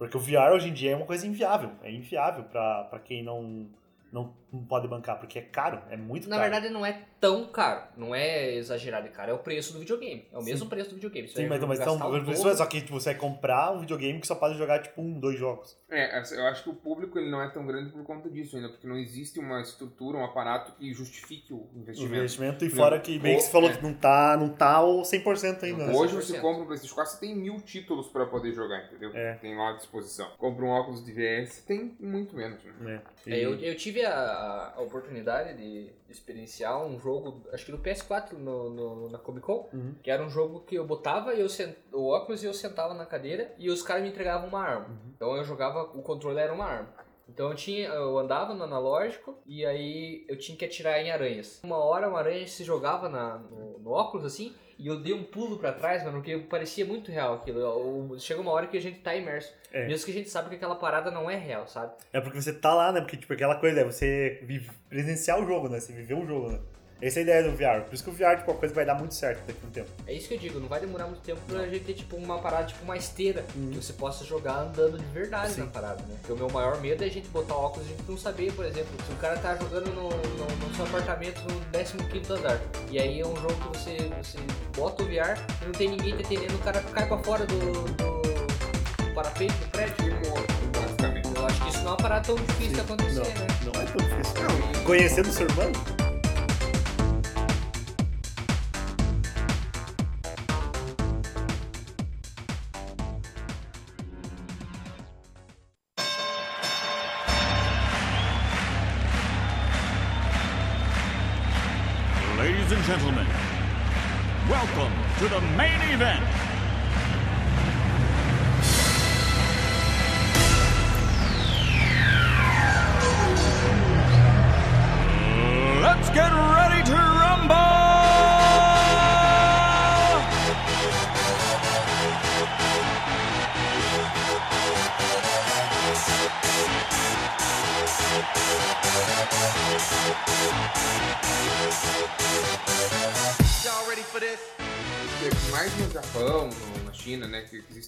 [0.00, 1.72] Porque o VR hoje em dia é uma coisa inviável.
[1.82, 3.66] É inviável pra quem não,
[4.12, 6.50] não, não pode bancar, porque é caro, é muito Na caro.
[6.50, 7.82] verdade, não é tão caro.
[7.96, 9.30] Não é exagerado de caro.
[9.30, 10.26] É o preço do videogame.
[10.32, 11.28] É o mesmo preço do videogame.
[11.28, 14.26] Você Sim, mas, mas então, é só que tipo, você vai comprar um videogame que
[14.26, 15.78] só pode jogar tipo um, dois jogos.
[15.90, 18.56] É, essa- eu acho que o público ele não é tão grande por conta disso
[18.56, 22.14] ainda, porque não existe uma estrutura, um aparato que justifique o O investimento.
[22.16, 23.76] investimento e Não, fora que bem que você falou é.
[23.76, 25.86] que não tá, não tá o 100% ainda.
[25.86, 25.92] né?
[25.94, 26.20] Hoje 100%.
[26.22, 29.10] você compra um PlayStation 4, você tem mil títulos pra poder jogar, entendeu?
[29.14, 29.34] É.
[29.34, 30.28] Tem lá à disposição.
[30.38, 32.58] Compra um óculos de VR, tem muito menos.
[32.80, 33.02] Né?
[33.26, 33.30] É.
[33.32, 38.32] É, eu, eu tive a, a oportunidade de experienciar um jogo, acho que do PS4
[38.32, 39.94] no, no- na Comic Con, Uhum.
[40.02, 43.06] que era um jogo que eu botava eu sent, o óculos e eu sentava na
[43.06, 44.86] cadeira e os caras me entregavam uma arma.
[44.88, 45.12] Uhum.
[45.16, 46.94] Então eu jogava, o controle era uma arma.
[47.28, 51.60] Então eu tinha, eu andava no analógico e aí eu tinha que atirar em aranhas.
[51.62, 55.22] Uma hora uma aranha se jogava na, no, no óculos assim e eu dei um
[55.22, 58.18] pulo pra trás, mano, porque parecia muito real aquilo.
[58.18, 59.52] Chega uma hora que a gente tá imerso.
[59.70, 59.86] É.
[59.86, 61.92] Mesmo que a gente sabe que aquela parada não é real, sabe?
[62.10, 63.00] É porque você tá lá, né?
[63.02, 65.78] Porque, tipo, aquela coisa é você vive, presenciar o jogo, né?
[65.78, 66.60] Você viver o jogo, né?
[67.02, 67.82] Essa é a ideia do VR.
[67.86, 69.70] Por isso que o VR, tipo, a coisa vai dar muito certo daqui a um
[69.70, 69.88] tempo.
[70.06, 72.38] É isso que eu digo, não vai demorar muito tempo pra gente ter tipo uma
[72.38, 73.70] parada, tipo uma esteira, Uhum.
[73.70, 75.60] que você possa jogar andando de verdade Sim.
[75.62, 76.14] na parada, né?
[76.20, 78.52] Porque o meu maior medo é a gente botar óculos e a gente não saber,
[78.52, 82.60] por exemplo, se o cara tá jogando no, no, no seu apartamento no 15 andar.
[82.90, 84.38] E aí é um jogo que você, você
[84.76, 87.56] bota o VR e não tem ninguém te atendendo, o cara cai pra fora do,
[87.56, 89.94] do parapeito do prédio.
[90.06, 91.28] E morto, basicamente.
[91.34, 93.46] Eu acho que isso não é uma parada tão difícil de acontecer, não, né?
[93.72, 94.34] não é tão difícil.
[94.42, 95.72] Não, e- Conhecendo o ser humano?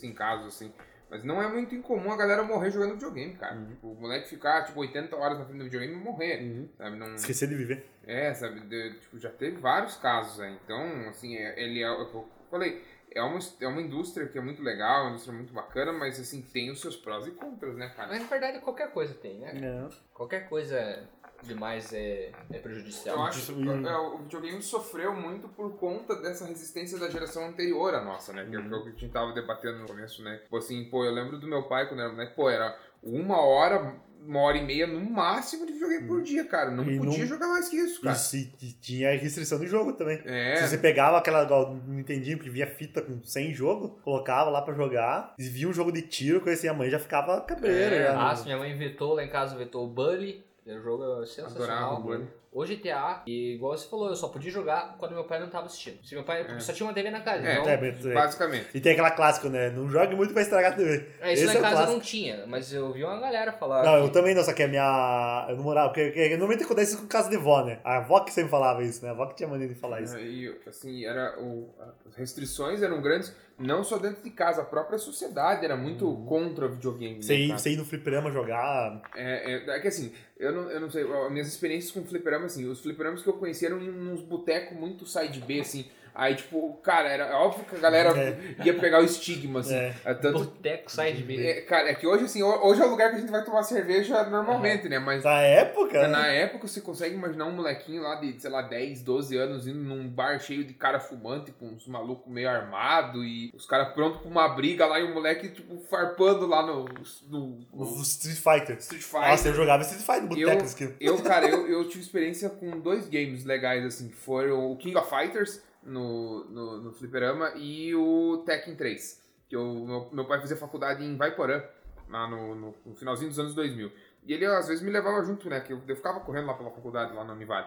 [0.03, 0.73] Existem casos assim.
[1.09, 3.55] Mas não é muito incomum a galera morrer jogando videogame, cara.
[3.55, 3.67] Uhum.
[3.67, 6.97] Tipo, o moleque ficar, tipo, 80 horas na frente do videogame e morrer, sabe?
[6.97, 7.15] Não...
[7.15, 7.87] Esquecer de viver.
[8.07, 8.61] É, sabe?
[8.61, 10.57] de- tipo, já teve vários casos aí.
[10.65, 12.83] Então, assim, é- ele é o que eu falei.
[13.15, 16.41] é uma, é uma indústria que é muito legal, uma indústria muito bacana, mas assim,
[16.41, 18.09] tem os seus prós e contras, né, cara?
[18.09, 19.53] Mas na verdade qualquer coisa tem, né?
[19.53, 19.91] Não.
[20.15, 21.07] Qualquer coisa
[21.47, 23.16] demais é, é prejudicial.
[23.16, 27.95] Eu acho que é, o videogame sofreu muito por conta dessa resistência da geração anterior
[27.95, 28.45] à nossa, né?
[28.49, 28.66] Que é Uhum.
[28.78, 30.38] o que a gente tava debatendo no começo, né?
[30.38, 33.95] Tipo assim, pô, eu lembro do meu pai quando era moleque, pô, era uma hora,
[34.24, 36.70] uma hora e meia no máximo de videogame por dia, cara.
[36.70, 36.90] Não Uhum.
[36.90, 38.14] E podia não- jogar mais que isso, cara.
[38.14, 40.22] Isso, e, tinha restrição de jogo também.
[40.24, 40.57] É.
[40.57, 44.62] Se você pegava aquela, igual, não entendia, porque vinha fita com 100 jogo, colocava lá
[44.62, 47.97] pra jogar, e via um jogo de tiro, conhecia a mãe, já ficava cabreira.
[47.97, 48.14] É, já.
[48.14, 50.45] Nossa, minha mãe vetou lá em casa, vetou o Bully.
[50.67, 51.99] O jogo é Adorava sensacional.
[51.99, 52.29] o Bully.
[52.53, 55.65] O GTA, e igual você falou, eu só podia jogar quando meu pai não tava
[55.67, 56.05] assistindo.
[56.05, 56.59] Se meu pai É.
[56.61, 57.67] só tinha uma TV na casa, É, então.
[57.71, 58.13] É, mas, é.
[58.13, 58.67] Basicamente.
[58.75, 59.71] E tem aquela clássica, né?
[59.71, 61.09] Não jogue muito pra estragar a TV.
[61.23, 61.93] É, isso Esse é o casa clássico.
[61.95, 63.83] não tinha, mas eu vi uma galera falar.
[63.83, 65.47] Não, eu que- também não, só que a minha.
[65.49, 65.89] Eu não morava.
[65.89, 67.81] Porque, porque normalmente acontece isso com casa de vó, né?
[67.83, 69.09] A avó que sempre falava isso, né?
[69.09, 70.19] A avó que tinha maneira de falar isso.
[70.19, 71.75] E assim, era o,
[72.07, 76.27] as restrições eram grandes, não só dentro de casa, a própria sociedade era muito Uhum.
[76.27, 77.23] contra o videogame.
[77.23, 77.59] Você né, ir, cara?
[77.59, 79.01] você ir no fliperama jogar.
[79.17, 82.41] É, é, é que assim, eu não, eu não sei, as minhas experiências com fliperama,
[82.47, 85.86] assim, os fliperamas que eu conheci eram em uns botecos muito side B, assim.
[86.15, 88.55] Aí, tipo, cara, era óbvio que a galera É.
[88.67, 89.75] ia pegar o estigma, assim.
[89.75, 89.95] É.
[90.05, 91.47] É, tanto, Boteco Side B.
[91.47, 93.43] é, cara, é que hoje, assim, ho- hoje é o lugar que a gente vai
[93.45, 94.99] tomar cerveja normalmente, né?
[94.99, 96.07] Mas Na época.
[96.09, 96.43] na né?
[96.43, 100.07] época você consegue imaginar um molequinho lá de, sei lá, 10, 12 anos indo num
[100.09, 104.31] bar cheio de cara fumante, com uns malucos meio armado e os caras prontos pra
[104.31, 106.85] uma briga lá e o moleque, tipo, farpando lá no,
[107.29, 108.77] no, O no Street Fighter.
[108.79, 109.29] Street Fighter.
[109.31, 110.65] Nossa, eu jogava Street Fighter no Eu- boteco.
[110.67, 110.95] esquina.
[111.01, 114.97] Eu, cara, eu, eu tive experiência com dois games legais, assim, que foram o King
[114.97, 119.22] of Fighters no, no, no Fliperama e o Tekken 3.
[119.49, 121.62] Que eu, meu, meu pai fazia faculdade em Vaiporã,
[122.09, 123.91] lá no, no, no finalzinho dos anos 2000.
[124.24, 125.61] E ele às vezes me levava junto, né?
[125.61, 127.66] Que eu, eu ficava correndo lá pela faculdade, lá na Univale.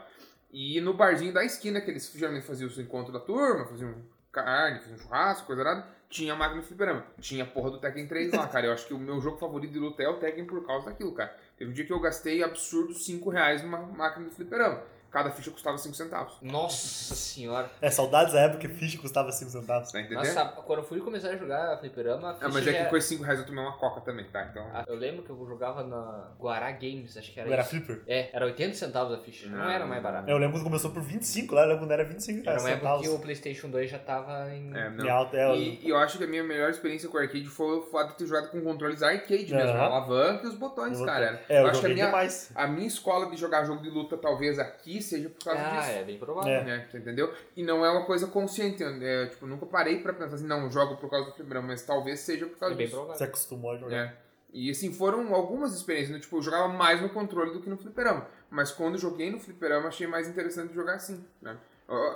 [0.51, 3.93] E no barzinho da esquina, que eles geralmente faziam os encontros da turma, faziam
[4.31, 7.05] carne, faziam churrasco, coisa nada, tinha a máquina de fliperama.
[7.19, 8.67] Tinha a porra do Tekken 3 lá, cara.
[8.67, 11.13] Eu acho que o meu jogo favorito de luta é o Tekken por causa daquilo,
[11.13, 11.35] cara.
[11.57, 14.81] Teve um dia que eu gastei absurdo 5 reais numa máquina de fliperama.
[15.15, 16.33] Cada ficha custava 5 centavos.
[16.41, 17.71] Nossa senhora.
[17.81, 19.89] É, saudades da época que ficha custava 5 centavos.
[19.89, 20.17] Tá entendendo?
[20.25, 22.89] Nossa, quando eu fui começar a jogar fliperama, a Ah, ficha mas é já- que
[22.89, 24.45] com esses 5 reais eu tomei uma coca também, tá?
[24.51, 24.69] Então.
[24.73, 27.69] Ah, Eu lembro que eu jogava na Guará Games, acho que era Era isso.
[27.71, 28.01] flipper.
[28.07, 30.29] É, era 80 centavos a ficha, não, Não, era mais barato.
[30.29, 32.99] Eu lembro quando começou por 25 lá, eu lembro quando era 25 Era uma época
[32.99, 34.75] que o Playstation 2 já tava em...
[34.75, 35.05] É, não.
[35.05, 37.45] Em alta, é, E, e eu acho que a minha melhor experiência com o arcade
[37.45, 39.79] foi o fato de ter jogado com controles arcade mesmo, Aham.
[39.79, 41.41] a alavanca e os botões, eu- cara.
[41.47, 42.51] É, eu, acho que a minha, demais.
[42.53, 45.91] a minha escola de jogar jogo de luta talvez aqui seja por causa Ah, disso.
[45.91, 46.51] é bem provável.
[46.51, 46.63] É.
[46.63, 46.87] né?
[46.93, 47.33] Entendeu?
[47.55, 48.83] E não é uma coisa consciente.
[48.83, 52.19] É, tipo, nunca parei pra pensar assim, não, jogo por causa do fliperama, mas talvez
[52.19, 52.97] seja por É causa bem disso.
[52.97, 53.17] provável.
[53.17, 53.95] Você acostumou a jogar.
[53.95, 54.17] É.
[54.53, 56.19] E assim, foram algumas experiências, né?
[56.19, 58.25] tipo, eu jogava mais no controle do que no fliperama.
[58.49, 61.57] Mas quando joguei no fliperama, achei mais interessante jogar assim, né?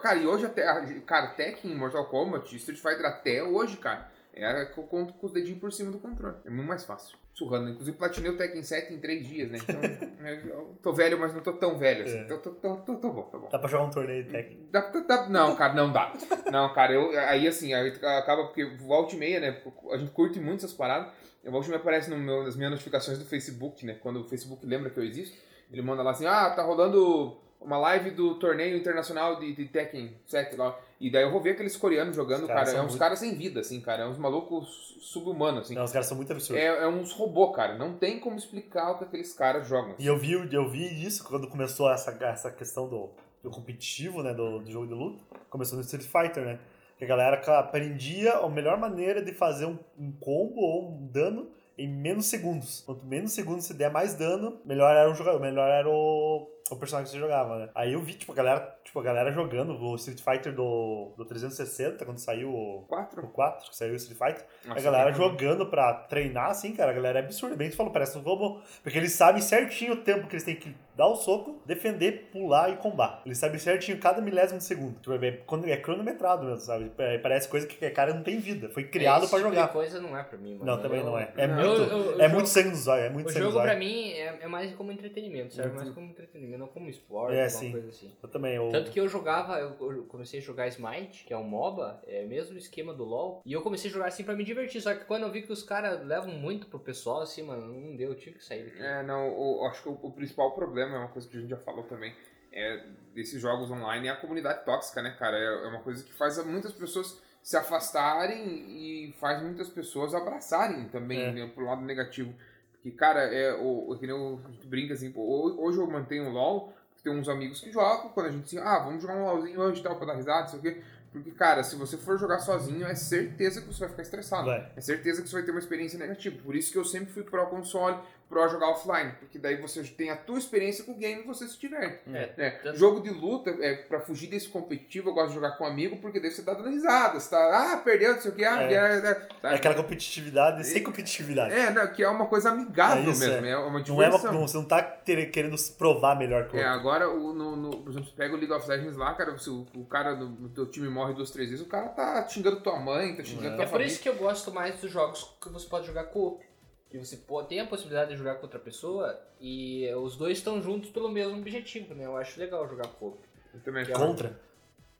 [0.02, 0.64] Cara, e hoje até,
[1.06, 5.34] cara, Tekken, Mortal Kombat, Street Fighter até hoje, cara, é que eu conto com os
[5.34, 6.38] dedinhos por cima do controle.
[6.46, 7.19] É muito mais fácil.
[7.40, 7.70] Surrando.
[7.70, 9.60] Inclusive, platinei o Tekken 7 em 3 dias, né?
[9.64, 9.80] Então,
[10.28, 12.18] é, eu tô velho, mas não tô tão velho assim.
[12.18, 12.22] É.
[12.24, 13.48] Então, tô, tô, tô, tô bom, tá bom.
[13.50, 14.68] Dá pra jogar um torneio de Tekken.
[14.70, 16.14] Dá- dá- não, cara, não dá.
[16.52, 19.62] Não, cara, eu, aí assim, aí acaba porque volta e meia, né?
[19.92, 21.14] A gente curte muito essas paradas.
[21.42, 23.94] Eu volta e meia aparece no meu, nas minhas notificações do Facebook, né?
[24.02, 25.38] Quando o Facebook lembra que eu existo,
[25.72, 30.14] ele manda lá assim: ah, tá rolando uma live do torneio internacional de, de Tekken
[30.26, 30.78] 7 lá.
[31.00, 32.70] E daí eu vou ver aqueles coreanos jogando, cara.
[32.70, 34.04] É uns muito- caras sem vida, assim, cara.
[34.04, 35.76] É uns malucos sub-humanos, assim.
[35.76, 36.62] Não, os caras são muito absurdos.
[36.62, 37.78] É, é uns robôs, cara.
[37.78, 39.96] Não tem como explicar o que aqueles caras jogam.
[40.00, 43.10] E eu vi, eu vi isso quando começou essa, essa questão do,
[43.44, 44.34] do competitivo, né?
[44.34, 45.24] Do, do jogo de luta.
[45.50, 46.60] Começou no Street Fighter, né?
[46.98, 51.50] Que a galera aprendia a melhor maneira de fazer um, um combo ou um dano
[51.78, 52.84] em menos segundos.
[52.86, 56.46] Quanto menos segundos você der mais dano, melhor era o jogador, melhor era o,
[56.78, 57.70] o personagem que você jogava, né?
[57.76, 61.26] Aí eu vi, tipo, a galera, tipo, a galera jogando o Street Fighter do, do
[61.26, 63.28] 360, quando saiu o, o Quatro?
[63.28, 64.46] 4, que saiu o Street Fighter.
[64.66, 67.56] a Nossa, galera que- jogando pra treinar, assim, cara, a galera é absurda.
[67.56, 68.62] Bem tu falou, parece um robô.
[68.84, 72.70] Porque eles sabem certinho o tempo que eles têm que dar o soco, defender, pular
[72.72, 73.22] e combar.
[73.26, 75.00] Eles sabem certinho cada milésimo de segundo.
[75.00, 76.92] Tipo, é, é cronometrado mesmo, sabe?
[76.98, 78.68] É, parece coisa que o cara não tem vida.
[78.70, 79.68] Foi criado Esse pra tipo jogar.
[79.70, 80.66] coisa não é pra mim, mano.
[80.66, 81.32] Não, também Eu- não é.
[81.38, 83.06] É Não, muito, eu- eu- é eu muito jogo- sangue nos olhos.
[83.06, 86.58] É muito O jogo pra mim é, é mais como entretenimento, serve mais como entretenimento,
[86.60, 87.72] não como esporte, É, alguma sim.
[87.72, 88.12] coisa assim.
[88.22, 88.56] Eu também.
[88.56, 88.70] Eu...
[88.70, 92.24] Tanto que eu jogava, eu eu comecei a jogar Smite, que é um MOBA, é
[92.26, 94.94] o mesmo esquema do LoL, e eu comecei a jogar assim pra me divertir, só
[94.94, 98.10] que quando eu vi que os caras levam muito pro pessoal, assim, mano, não deu,
[98.10, 98.82] eu tive que sair daqui.
[98.82, 101.50] É, não, o- acho que o, o principal problema, é uma coisa que a gente
[101.50, 102.14] já falou também,
[102.52, 102.84] é
[103.14, 105.38] desses jogos online é a comunidade tóxica, né, cara?
[105.38, 110.86] É, é uma coisa que faz muitas pessoas se afastarem e faz muitas pessoas abraçarem
[110.90, 111.32] também, É.
[111.32, 112.34] né, pro lado negativo.
[112.74, 115.88] Porque, cara, é, o, que nem o- a gente brinca assim, pô, ho- hoje eu
[115.88, 116.74] mantenho o LOL,
[117.04, 119.80] tem uns amigos que jogam, quando a gente assim, ah, vamos jogar um LOLzinho hoje
[119.80, 120.82] e tal, pra dar risada, não sei o quê.
[121.12, 124.46] Porque, cara, se você for jogar sozinho, é certeza que você vai ficar estressado.
[124.46, 124.72] Vai.
[124.76, 126.38] É certeza que você vai ter uma experiência negativa.
[126.44, 127.98] Por isso que eu sempre fui pro console,
[128.30, 129.12] pro jogar offline.
[129.20, 132.02] Porque daí você tem a tua experiência com o game e você se diverte.
[132.08, 132.50] É, né?
[132.64, 135.68] tanto- Jogo de luta, é, pra fugir desse competitivo, eu gosto de jogar com um
[135.68, 137.20] amigo, porque daí você tá dando risada.
[137.20, 138.74] Você tá, ah, perdeu, não sei o que, ah, É.
[138.74, 141.54] é, é, É aquela competitividade sem competitividade.
[141.54, 143.50] é, não, que é uma coisa amigável É isso, mesmo, é.
[143.50, 144.32] é, uma Não é diversão.
[144.32, 146.80] uma, você não tá ter- querendo se provar melhor que o É, outro.
[146.80, 149.50] agora, o, no, no- por exemplo, você pega o League of Legends lá, cara, se
[149.50, 152.62] o, o cara do, do teu time morre duas, três vezes, o cara tá xingando
[152.62, 153.56] tua mãe, tá xingando É.
[153.56, 153.92] tua É por família.
[153.92, 156.48] isso que eu gosto mais dos jogos que você pode jogar co-op.
[156.90, 160.62] Que você pô- tem a possibilidade de jogar com outra pessoa e os dois estão
[160.62, 162.06] juntos pelo mesmo objetivo, né?
[162.06, 163.20] Eu acho legal jogar co-op.
[163.54, 163.92] Eu também acho.
[163.94, 164.40] Contra.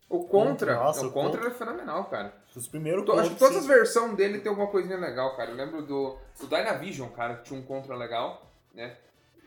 [0.08, 1.50] O Contra, Nossa, o o Contra Contra.
[1.50, 2.34] é fenomenal, cara.
[2.56, 5.52] Os primeiros To- acho que todas as versões dele tem alguma coisinha legal, cara.
[5.52, 8.98] Eu lembro do, do Dynavision, cara, que tinha um Contra legal, né?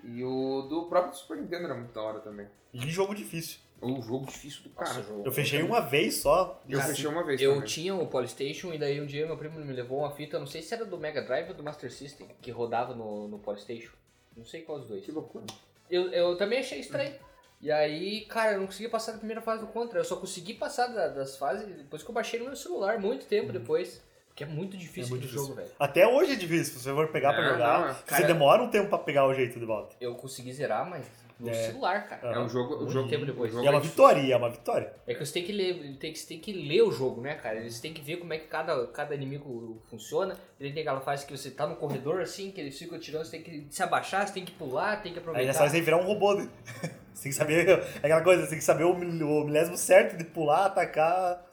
[0.05, 2.47] E o do próprio Super Nintendo era muito da hora também.
[2.73, 3.59] E jogo difícil.
[3.83, 4.89] O jogo difícil do cara.
[4.95, 6.63] Nossa, jogo- Eu fechei uma vez só.
[6.69, 7.67] Eu Cara, fechei uma vez Eu também.
[7.67, 10.63] tinha o Polystation e daí um dia meu primo me levou uma fita, não sei
[10.63, 13.91] se era do Mega Drive ou do Master System, que rodava no, no Polystation.
[14.37, 15.05] Não sei qual dos dois.
[15.05, 15.45] Que loucura.
[15.91, 17.13] Eu, eu também achei estranho.
[17.61, 19.99] E aí, cara, eu não conseguia passar da primeira fase do Contra.
[20.01, 23.27] Eu só consegui passar da- das fases depois que eu baixei no meu celular, muito
[23.27, 24.03] tempo depois.
[24.29, 25.43] Porque é muito difícil É muito difícil.
[25.43, 25.71] jogo, velho.
[25.79, 26.73] Até hoje é difícil.
[26.79, 27.93] Se você for pegar pra É, jogar, não, é.
[27.93, 29.95] você Cara- demora um tempo pra pegar o jeito de volta.
[30.01, 31.05] Eu consegui zerar, mas
[31.43, 31.55] no É.
[31.55, 32.35] celular, cara.
[32.35, 32.77] É um jogo.
[32.79, 33.51] Muito jogo tempo depois.
[33.53, 34.93] jogo E é uma vitória, é uma vitória.
[35.07, 37.35] É que você tem que ler, tem que, você tem que ler o jogo, né,
[37.35, 37.59] cara?
[37.59, 40.37] Eles têm que ver como é que cada, cada inimigo funciona.
[40.61, 43.39] Ele tem aquela fase que você tá no corredor assim, que eles ficam atirando, você
[43.39, 45.51] tem que se abaixar, você tem que pular, tem que Aí aproveitar.
[45.51, 46.35] é só você virar um robô.
[46.35, 46.49] Né?
[47.13, 47.69] Você tem que saber.
[47.69, 51.45] É aquela coisa, você tem que saber o, mil- o milésimo certo de pular, atacar.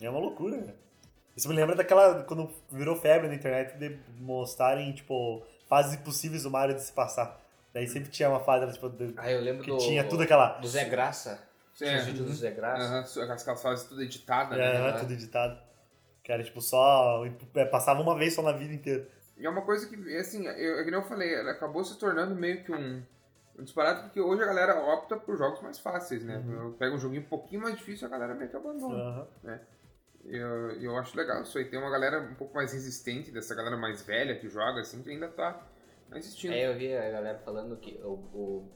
[0.00, 0.72] É uma loucura, né?
[1.36, 2.22] Isso me lembra daquela.
[2.24, 7.38] Quando virou febre na internet de mostrarem, tipo, fases impossíveis do Mario de se passar.
[7.76, 10.54] Daí sempre tinha uma fase, tipo, de- Ah, eu lembro que do, tinha tudo aquela.
[10.60, 11.46] do Zé Graça.
[11.74, 11.98] Tinha É.
[11.98, 12.82] os vídeos do Zé Graça.
[13.20, 14.92] Aham, aquelas fases tudo editadas, É, né?
[14.98, 15.58] tudo editado.
[16.24, 17.22] Que era tipo só.
[17.54, 19.06] é, passava uma vez só na vida inteira.
[19.36, 21.98] E é uma coisa que, assim, eu, é que nem eu falei, ela acabou se
[21.98, 23.02] tornando meio que um,
[23.58, 26.38] um disparate, porque hoje a galera opta por jogos mais fáceis, né?
[26.38, 26.72] Uhum.
[26.78, 28.96] Pega um joguinho um pouquinho mais difícil, a galera meio que abandona.
[29.44, 29.60] Aham.
[30.24, 31.66] Eu, eu acho legal isso aí.
[31.66, 35.10] Tem uma galera um pouco mais resistente, dessa galera mais velha que joga, assim, que
[35.10, 35.60] ainda tá
[36.14, 36.54] existindo.
[36.54, 38.68] É, eu vi a galera falando que o, o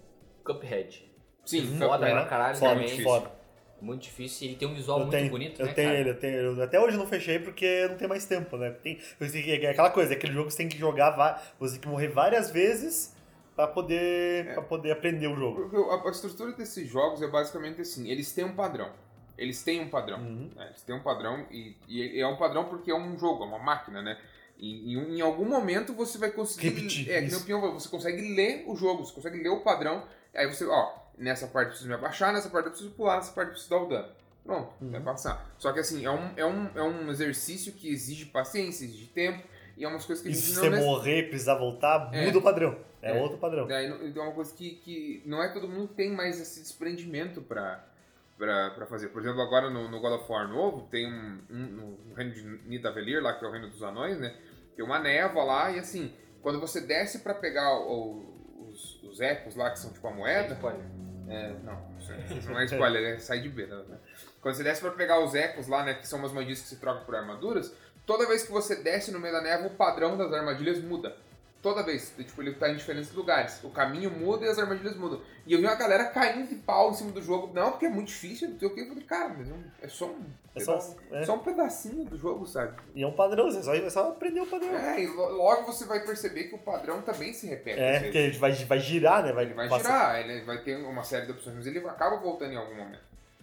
[0.44, 1.10] Cuphead.
[1.44, 2.86] Sim, foda é, pra caralho Foda, também.
[2.86, 3.04] difícil.
[3.04, 3.40] foda.
[3.80, 6.00] Muito difícil e ele tem um visual Eu muito tenho, bonito, eu né, tenho cara?
[6.00, 8.70] ele, eu tenho eu- Até hoje eu não fechei porque não tem mais tempo, né?
[8.72, 11.88] Tem, é aquela coisa, é aquele jogo que você tem que jogar, você tem que
[11.88, 13.16] morrer várias vezes
[13.56, 14.52] pra poder, É.
[14.52, 15.62] pra poder aprender o jogo.
[15.70, 18.90] Porque a, a estrutura desses jogos é basicamente assim, eles têm um padrão.
[19.38, 20.18] Eles têm um padrão.
[20.20, 20.50] Uhum.
[20.54, 20.66] né?
[20.68, 23.58] Eles têm um padrão e, e é um padrão porque é um jogo, é uma
[23.58, 24.18] máquina, né?
[24.60, 26.68] E, e em algum momento você vai conseguir.
[26.68, 27.40] Repetir, É, isso.
[27.40, 30.04] o Pinhão falou, você consegue ler o jogo, você consegue ler o padrão.
[30.34, 33.32] Aí você, ó, nessa parte eu preciso me abaixar, nessa parte eu preciso pular, nessa
[33.32, 34.08] parte eu preciso dar o dano.
[34.44, 34.90] Pronto, Uhum.
[34.90, 35.50] vai passar.
[35.58, 39.42] Só que assim, é um, é, um, é um exercício que exige paciência, exige tempo,
[39.76, 41.54] e é umas coisas que a E gente se não você nece- morrer e precisar
[41.56, 42.26] voltar, É.
[42.26, 42.78] muda o padrão.
[43.02, 43.20] É, É.
[43.20, 43.66] outro padrão.
[43.66, 47.40] Daí então é uma coisa que, que não é todo mundo tem mais esse desprendimento
[47.42, 47.82] pra,
[48.36, 49.08] pra, pra fazer.
[49.08, 52.42] Por exemplo, agora no, no God of War novo, tem um, um- no reino de
[52.68, 54.34] Nidavellir, lá que é o reino dos anões, né?
[54.76, 59.56] Tem uma névoa lá e assim, quando você desce pra pegar o- os, os ecos
[59.56, 60.54] lá, que são tipo a moeda.
[61.28, 63.84] É, não, é- isso não é spoiler, é sai de B, né?
[64.40, 66.76] Quando você desce pra pegar os ecos lá, né, que são umas armadilhas que se
[66.76, 67.72] trocam por armaduras,
[68.06, 71.14] toda vez que você desce no meio da névoa, o padrão das armadilhas muda.
[71.62, 72.14] Toda vez.
[72.16, 73.62] Tipo, ele tá em diferentes lugares.
[73.62, 75.20] O caminho muda e as armadilhas mudam.
[75.46, 77.52] E eu vi uma galera caindo de pau em cima do jogo.
[77.52, 78.80] Não, porque é muito difícil, não sei o que.
[78.80, 80.78] Eu falei, cara, mas é é só um, É só-
[81.12, 81.24] é.
[81.26, 82.74] só um pedacinho do jogo, sabe?
[82.94, 84.74] E é um padrão, você só, é só aprender o padrão.
[84.74, 87.78] É, e lo- logo você vai perceber que o padrão também se repete.
[87.78, 89.32] É, porque ele vai, vai girar, né?
[89.32, 92.16] Vai, Ele vai passar- girar, ele vai ter uma série de opções, mas ele acaba
[92.16, 93.00] voltando em algum momento.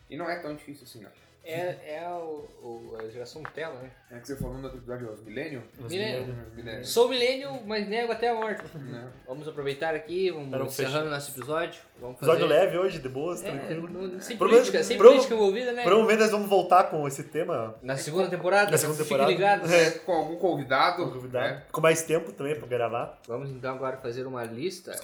[0.09, 1.11] E não é tão difícil assim, não.
[1.49, 3.89] É, é o, o- a geração Nutella, né?
[4.11, 5.61] É que você falou no outro episódio, os Millennium?
[5.79, 6.35] Os Milênio.
[6.53, 6.83] Millennium.
[6.83, 8.63] Sou milênio, mas nego até a morte.
[8.77, 9.07] Né?
[9.25, 11.81] Vamos aproveitar aqui, vamos Era um encerrando nosso episódio.
[12.01, 12.31] Vamos fazer...
[12.33, 13.87] Episódio leve hoje, de boas, É, tranquilo.
[13.87, 15.83] não- sem política, sem política envolvida, né?
[15.83, 19.31] Provavelmente nós vamos voltar com esse tema Na segunda temporada, Na segunda fiquem temporada.
[19.31, 19.71] ligados.
[19.71, 19.91] É.
[19.99, 21.05] Com algum convidado.
[21.05, 21.47] com convidado.
[21.55, 21.63] né?
[21.71, 23.21] Com mais tempo também pra gravar.
[23.25, 24.99] Vamos então agora fazer uma lista.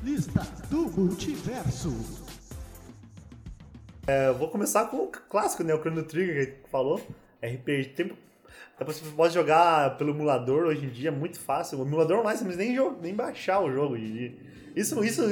[0.00, 2.21] Lista do Multiverso.
[4.06, 5.74] É, eu vou começar com o clássico, né?
[5.74, 7.00] O Chrono Trigger que a gente falou.
[7.42, 7.84] RPG.
[7.90, 8.12] Tem,
[8.84, 11.78] você pode jogar pelo emulador hoje em dia, é muito fácil.
[11.78, 13.96] O emulador online você não precisa nem, nem baixar o jogo.
[13.96, 14.36] E
[14.74, 15.22] isso, isso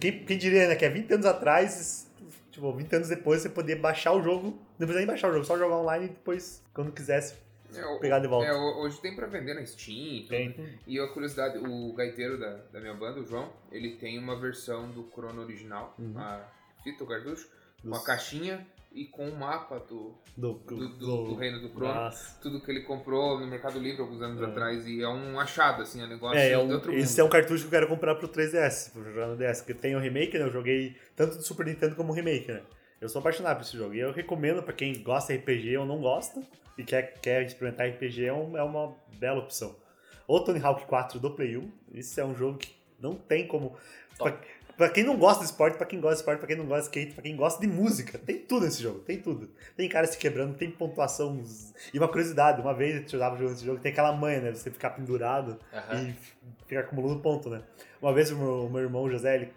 [0.00, 0.74] quem, quem diria, né?
[0.76, 2.10] Que há 20 anos atrás,
[2.50, 4.46] tipo, 20 anos depois, você poder baixar o jogo.
[4.78, 7.34] Não precisa nem baixar o jogo, só jogar online e depois, quando quisesse,
[7.74, 8.48] É, pegar de volta.
[8.48, 9.96] é, hoje tem pra vender na Steam.
[9.96, 10.28] e tudo.
[10.30, 10.78] Tem.
[10.86, 14.90] E a curiosidade, o gaiteiro da, da minha banda, o João, ele tem uma versão
[14.90, 16.12] do Chrono original, Uhum.
[16.18, 16.44] a
[16.82, 17.48] fita, o cartucho,
[17.88, 21.92] uma caixinha e com o mapa do, Do, do, do- do Reino do Crono.
[21.94, 22.38] Nossa.
[22.40, 24.46] Tudo que ele comprou no Mercado Livre alguns anos É.
[24.46, 24.86] atrás.
[24.86, 27.24] E é um achado, assim, é um negócio É, é de um, outro esse é
[27.24, 29.58] um cartucho que eu quero comprar pro 3DS, pra jogar no DS.
[29.60, 30.44] Porque tem o remake, né?
[30.44, 32.62] Eu joguei tanto do Super Nintendo como o remake, né?
[33.00, 33.92] Eu sou apaixonado por esse jogo.
[33.94, 36.40] E eu recomendo pra quem gosta de RPG ou não gosta
[36.78, 39.76] e quer, quer experimentar RPG, é, um- é uma bela opção.
[40.26, 43.76] O Tony Hawk 4 do Play 1, isso é um jogo que não tem como.
[44.18, 44.34] Pra,
[44.76, 46.82] pra quem não gosta de esporte, pra quem gosta de esporte, pra quem não gosta
[46.82, 49.50] de skate, pra quem gosta de música, tem tudo nesse jogo, tem tudo.
[49.76, 51.42] Tem cara se quebrando, tem pontuação.
[51.92, 54.52] E uma curiosidade, uma vez eu tava jogando esse jogo, tem aquela manha, né?
[54.52, 55.58] Você ficar pendurado
[55.92, 56.14] e
[56.66, 57.62] ficar acumulando ponto, né?
[58.00, 59.52] Uma vez o meu, o meu irmão José, ele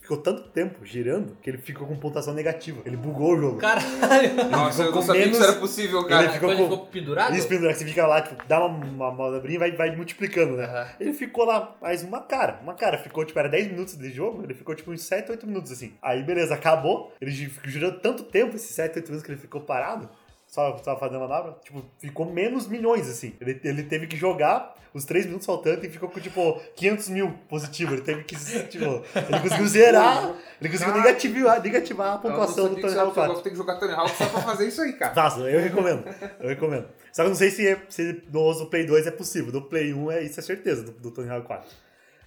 [0.00, 2.82] ficou tanto tempo girando que ele ficou com pontuação negativa.
[2.84, 3.58] Ele bugou o jogo.
[3.58, 4.34] Caralho!
[4.50, 6.30] Nossa, eu ficou não sabia que menos- isso era possível, Ele cara.
[6.32, 7.36] ficou Quando ele com- ficou pendurado?
[7.36, 10.64] Isso, pendurado, você fica lá, tipo, dá uma, uma manobrinha e vai, vai multiplicando, né?
[10.64, 10.86] Aham.
[11.00, 12.98] Ele ficou lá mais uma cara, uma cara.
[12.98, 15.92] Ficou, tipo, era 10 minutos de jogo, ele ficou, tipo, uns 7, 8 minutos, assim.
[16.02, 17.12] Aí, beleza, acabou.
[17.20, 20.08] Ele gi- girou tanto tempo, esses 7, 8 minutos que ele ficou parado,
[20.54, 23.34] só, só fazendo manobra, tipo, ficou menos milhões, assim.
[23.40, 27.32] Ele, ele teve que jogar os 3 minutos faltando e ficou com, tipo, 500 mil
[27.48, 27.94] positivo.
[27.94, 28.36] Ele teve que,
[28.68, 28.84] tipo,
[29.16, 33.42] ele conseguiu zerar, ele conseguiu negativar, negativar a pontuação do Tony você Hawk 4.
[33.42, 35.12] Tem que jogar Tony Hawk só pra fazer isso aí, cara.
[35.12, 36.04] Faço, eu recomendo.
[36.38, 36.86] Eu recomendo.
[37.12, 39.52] Só que eu não sei se, é, se no Play 2 é possível.
[39.52, 41.68] No Play 1 é, isso é certeza, do, do Tony Hawk 4.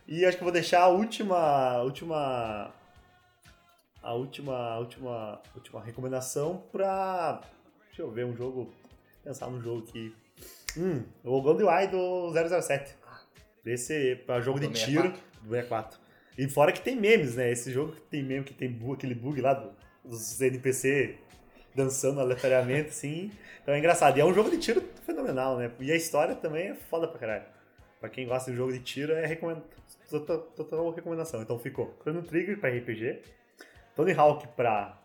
[0.05, 1.37] E acho que eu vou deixar a última.
[1.37, 2.73] A última.
[4.03, 4.53] A última.
[4.53, 5.41] A última.
[5.55, 7.39] última recomendação pra.
[7.97, 8.71] Deixa eu ver um jogo.
[9.23, 10.15] Pensar num jogo que.
[10.77, 12.95] Hum, o GoldenEye do 007.
[13.65, 15.19] Esse é jogo de Do tiro 64.
[15.41, 15.99] do 64.
[16.37, 17.51] E fora que tem memes, né?
[17.51, 19.71] Esse jogo que tem meme, que tem bu- aquele bug lá do-
[20.05, 21.17] dos NPC
[21.73, 23.31] dançando aleatoriamente, assim.
[23.63, 24.15] Então é engraçado.
[24.15, 25.71] E é um jogo de tiro fenomenal, né?
[25.79, 27.45] E a história também é foda pra caralho.
[27.99, 29.63] Pra quem gosta de jogo de tiro, é recomend...
[30.07, 31.41] total, total recomendação.
[31.41, 33.23] Então ficou Chrono Trigger pra RPG,
[33.95, 34.95] Tony Hawk pra,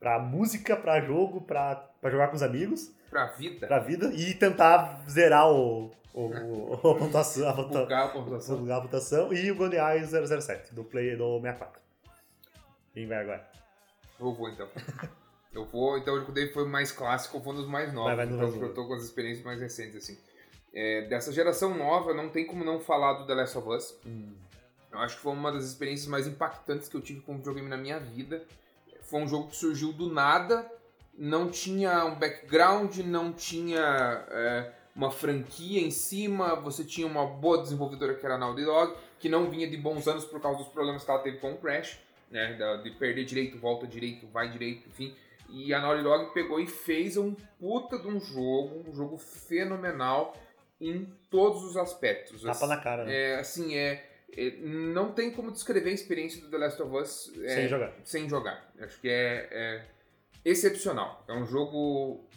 [0.00, 3.66] pra música, pra jogo, pra, pra jogar com os amigos, Pra vida.
[3.66, 7.48] pra vida, e tentar zerar o, o, o- a pontuação.
[7.48, 8.56] A pontua- Bugar a pontuação.
[8.72, 9.34] a.
[9.34, 11.80] E o GoldenEye 007, do Play do 64.
[12.92, 13.48] Quem vai agora?
[14.20, 14.68] Eu vou então.
[15.50, 18.14] Eu vou, então o Dave foi mais clássico, eu vou nos mais novos.
[18.14, 20.16] Vai, vai então, eu tô com as experiências mais recentes, assim.
[20.74, 23.98] É, dessa geração nova, não tem como não falar do The Last of Us.
[24.92, 27.66] Eu acho que foi uma das experiências mais impactantes que eu tive com um videogame
[27.68, 28.44] na minha vida.
[29.08, 30.70] Foi um jogo que surgiu do nada,
[31.16, 37.62] não tinha um background, não tinha é, uma franquia em cima, você tinha uma boa
[37.62, 40.68] desenvolvedora que era a Naughty Dog, que não vinha de bons anos por causa dos
[40.68, 41.98] problemas que ela teve com o Crash,
[42.30, 45.14] né, de perder direito, volta direito, vai direito, enfim.
[45.48, 50.36] E a Naughty Dog pegou e fez um puta de um jogo, um jogo fenomenal
[50.80, 52.42] em todos os aspectos.
[52.42, 53.14] Tapa na cara, né?
[53.14, 54.04] É, assim, é,
[54.62, 57.94] não tem como descrever a experiência do The Last of Us é, Sem jogar.
[58.04, 58.72] sem jogar.
[58.80, 59.84] Acho que é, é
[60.44, 61.24] excepcional.
[61.28, 62.28] É um jogo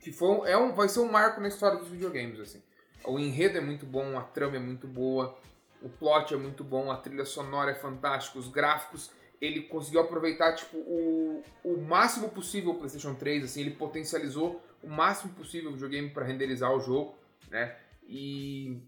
[0.00, 2.40] que foi, é um, vai ser um marco na história dos videogames.
[2.40, 2.62] Assim.
[3.04, 5.38] O enredo é muito bom, a trama é muito boa,
[5.80, 9.10] o plot é muito bom, a trilha sonora é fantástica, os gráficos.
[9.40, 14.88] Ele conseguiu aproveitar tipo, o, o máximo possível o PlayStation 3, assim, ele potencializou o
[14.88, 17.16] máximo possível o videogame para renderizar o jogo,
[17.48, 17.76] né?
[18.06, 18.82] E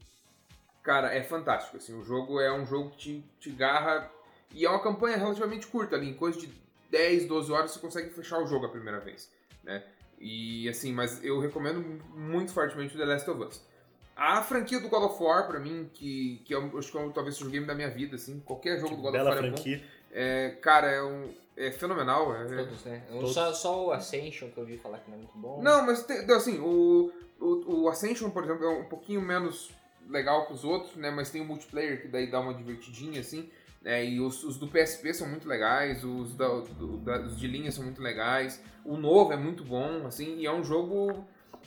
[0.83, 4.11] cara, é fantástico, assim, o jogo é um jogo que te, te garra
[4.53, 6.49] e é uma campanha relativamente curta ali, em coisa de
[6.91, 9.31] 10, 12 horas você consegue fechar o jogo a primeira vez,
[9.63, 9.83] né?
[10.19, 11.81] E assim, mas eu recomendo
[12.15, 13.63] muito fortemente o The Last of Us.
[14.15, 17.37] A franquia do God of War, pra mim, que, que eu acho que é, talvez
[17.37, 19.51] seja o game da minha vida, assim, qualquer jogo do God Bela of War é
[19.51, 19.57] bom.
[19.57, 19.83] franquia.
[20.13, 22.35] É, cara, é, um, é fenomenal.
[22.37, 23.03] é- Todos, né?
[23.09, 23.33] Todos.
[23.33, 25.63] Só, só o Ascension que eu ouvi falar que não é muito bom.
[25.63, 27.11] Não, mas tem, assim, o,
[27.41, 29.71] o, o Ascension, por exemplo, é um pouquinho menos
[30.11, 31.11] legal que os outros, né?
[31.11, 33.51] Mas tem o multiplayer que daí dá uma divertidinha, assim.
[33.83, 34.05] Né?
[34.05, 37.71] E os, os do PSP são muito legais, os, da, do- da- os de linha
[37.73, 38.63] são muito legais.
[38.85, 41.25] O novo é muito bom, assim, e é um jogo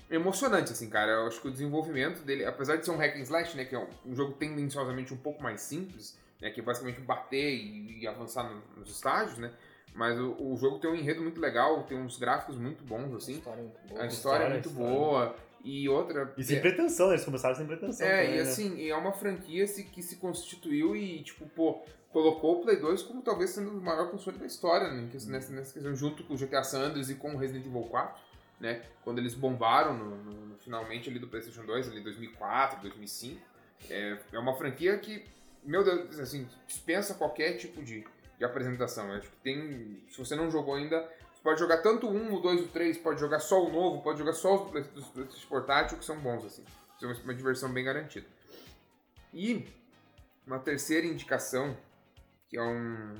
[0.10, 1.12] emocionante, assim, cara.
[1.12, 3.66] Eu acho que o desenvolvimento dele, apesar de ser um hack and slash, né?
[3.66, 6.50] Que é um, um jogo tendenciosamente um pouco mais simples, né?
[6.50, 9.52] Que é basicamente bater e, e avançar no- nos estágios, né?
[9.96, 13.18] Mas o, o jogo tem um enredo muito legal, tem uns gráficos muito bons, A
[13.18, 13.34] assim.
[13.34, 14.02] história é muito boa.
[14.02, 14.91] A história é muito história.
[14.94, 15.36] boa.
[15.64, 16.34] E outra.
[16.38, 18.05] E sem é, pretensão, eles começaram sem pretensão.
[18.05, 18.49] é, também, e né?
[18.49, 23.01] assim, é uma franquia se- que se constituiu e, tipo, pô, colocou o Play 2
[23.03, 25.09] como talvez sendo o maior console da história, né?
[25.28, 28.22] Nessa, nessa questão, junto com o GTA San Andreas e com o Resident Evil 4,
[28.59, 28.82] né?
[29.03, 33.39] Quando eles bombaram no, no- no- finalmente ali do PlayStation 2, ali 2004, 2005.
[33.89, 35.24] É, é uma franquia que,
[35.64, 38.05] meu Deus, assim, dispensa qualquer tipo de,
[38.38, 39.07] de apresentação.
[39.09, 40.03] Eu acho que tem.
[40.09, 41.09] Se você não jogou ainda,
[41.44, 44.34] pode jogar tanto 1, o 2, o 3, pode jogar só o novo, pode jogar
[44.34, 46.64] só os dos PlayStation portátil, que são bons, assim.
[46.96, 48.26] Isso é uma, uma diversão bem garantida.
[49.34, 49.68] E
[50.48, 51.78] uma terceira indicação,
[52.48, 53.16] que é um.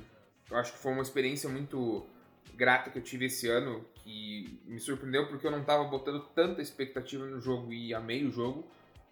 [0.50, 2.06] Eu acho que foi uma experiência muito
[2.54, 6.62] grata que eu tive esse ano, que me surpreendeu porque eu não tava botando tanta
[6.62, 8.64] expectativa no jogo e amei o jogo,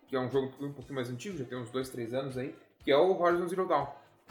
[0.06, 2.54] que é um jogo um pouquinho mais antigo, já tem uns 2, 3 anos aí,
[2.84, 3.86] que é o Horizon Zero Dawn,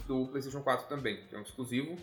[0.07, 1.97] do PlayStation 4 também, que é um exclusivo,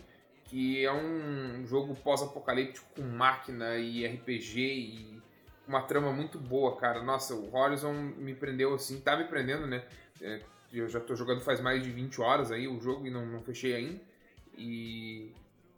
[0.49, 5.21] que é um jogo pós-apocalíptico com máquina e RPG e
[5.67, 7.03] uma trama muito boa, cara.
[7.03, 9.83] Nossa, o Horizon me prendeu assim, tá me prendendo, né?
[10.19, 10.41] É,
[10.73, 13.41] eu já tô jogando faz mais de 20 horas aí o jogo e não, não
[13.41, 14.01] fechei ainda.
[14.57, 15.31] E.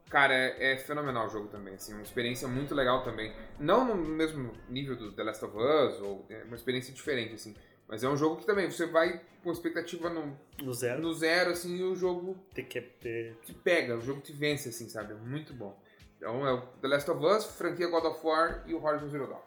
[0.10, 3.34] Cara, é, é fenomenal o jogo também, assim, uma experiência muito legal também.
[3.58, 7.56] Não no mesmo nível do The Last of Us, ou é uma experiência diferente, assim.
[7.92, 11.02] Mas é um jogo que também você vai com expectativa no, No zero.
[11.02, 13.36] no zero, assim, e o jogo Tem que ter.
[13.46, 15.12] te pega, o jogo te vence, assim, sabe?
[15.12, 15.78] É muito bom.
[16.18, 19.28] Então é o The Last of Us, franquia God of War e o Horizon Zero
[19.28, 19.42] Dawn.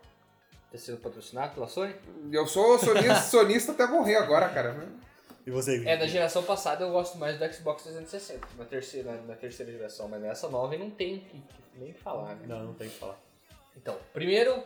[0.70, 1.94] Tá sendo patrocinado pela Sony?
[2.30, 4.88] Eu sou sonista, sonista até morrer agora, cara.
[5.46, 9.36] E você, É, da geração passada eu gosto mais do Xbox 360, na terceira, na
[9.36, 11.24] terceira geração, mas nessa nova não tem
[11.76, 12.46] nem falar, né?
[12.46, 13.18] Não, não tem o que falar.
[13.76, 14.62] Então, primeiro,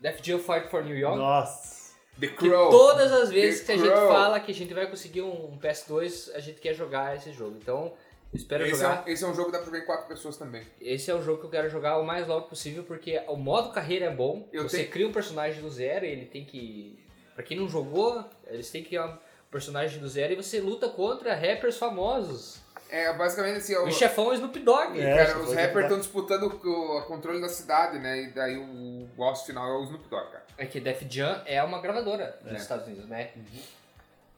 [0.00, 1.18] Def Jam Fight for New York.
[1.18, 1.87] Nossa.
[2.20, 2.70] The Crow.
[2.70, 4.08] todas as vezes The que a gente Crow.
[4.08, 7.56] fala que a gente vai conseguir um PS2, a gente quer jogar esse jogo.
[7.60, 7.92] Então,
[8.34, 9.04] espero Esse é, jogar.
[9.06, 10.62] um, esse é um jogo que dá pra jogar em quatro pessoas também.
[10.80, 13.70] Esse é o jogo que eu quero jogar o mais logo possível, porque o modo
[13.70, 14.48] carreira é bom.
[14.52, 16.98] Eu você tenho- cria um personagem do zero e ele tem que.
[17.34, 19.18] Pra quem não jogou, eles têm que criar um
[19.50, 22.58] personagem do zero e você luta contra rappers famosos.
[22.90, 24.98] É, basicamente assim, ó, O chefão é o Snoop Dogg.
[25.00, 25.16] É.
[25.26, 28.22] cara, os foi rappers estão disputando o, o controle da cidade, né?
[28.22, 30.44] E daí o boss final é o Snoop Dogg, cara.
[30.56, 32.52] É que Def Jam é uma gravadora É.
[32.52, 33.30] nos Estados Unidos, né?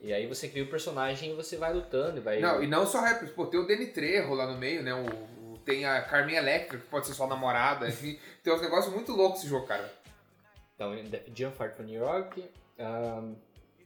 [0.03, 2.41] E aí você cria o personagem e você vai lutando e vai.
[2.41, 4.95] Não, e não só rappers, pô, tem o Danny Trejo lá no meio, né?
[4.95, 8.19] O, o- tem a Carmen Electra, que pode ser sua namorada, enfim.
[8.43, 9.93] Tem uns negócios muito loucos esse jogo, cara.
[10.75, 12.43] Então, Def Jam Fight for New York.
[12.79, 13.35] ahn,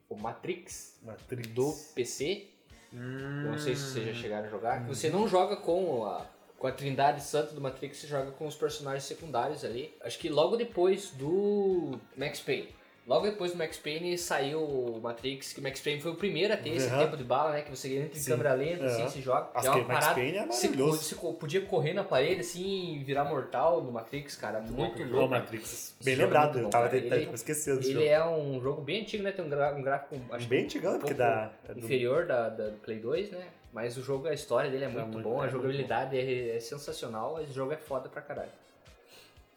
[0.08, 1.48] o Matrix Matrix.
[1.48, 2.46] do PC.
[2.94, 4.14] Eu não sei se vocês já Hum.
[4.14, 4.82] chegaram a jogar.
[4.82, 6.24] que Você não joga com a,
[6.58, 9.94] com a trindade santa do Matrix, você joga com os personagens secundários ali.
[10.00, 12.68] Acho que logo depois do Max Payne.
[13.06, 16.54] Logo depois do Max Payne saiu o Matrix, que o Max Payne foi o primeiro
[16.54, 16.98] a ter esse Uhum.
[17.00, 17.60] tempo de bala, né?
[17.60, 18.30] Que você entra em Sim.
[18.30, 19.08] câmera lenta, assim, Uhum.
[19.10, 19.48] se joga.
[19.52, 20.06] Acho é que uma Max.
[20.08, 21.02] Payne é você, maravilhoso.
[21.02, 24.60] você co- podia correr na parede assim e virar mortal no Matrix, cara.
[24.60, 25.28] Muito Ô, louco.
[25.28, 25.94] Matrix.
[26.00, 28.10] Esse Bem é lembrado, muito eu bom, tava tentando esquecendo desse Ele jogo.
[28.10, 29.32] é um jogo bem antigo, né?
[29.32, 31.50] Tem um, gra- um gráfico acho Bem que antigão, um porque da.
[31.68, 33.48] é do- inferior da, da do Play 2, né?
[33.70, 36.60] Mas o jogo, a história dele é muito, muito- bom, é a jogabilidade é, é
[36.60, 38.48] sensacional, esse jogo é foda pra caralho.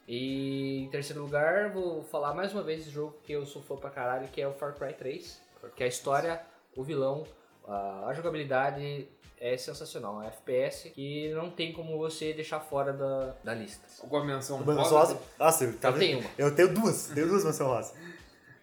[0.08, 3.76] E em terceiro lugar, vou falar mais uma vez do jogo que eu sou fã
[3.76, 5.42] pra caralho, que é o Far Cry 3.
[5.76, 6.42] Que a história,
[6.76, 7.26] o vilão,
[7.68, 9.08] a, jogabilidade
[9.40, 10.22] é sensacional.
[10.22, 13.86] É um FPS que não tem como você deixar fora da, da lista.
[14.02, 14.84] Alguma menção rosa?
[14.86, 15.98] só as- Nossa, eu, tava...
[15.98, 16.30] Eu tenho uma.
[16.38, 17.08] eu tenho duas.
[17.08, 17.94] Tenho duas menções rosa.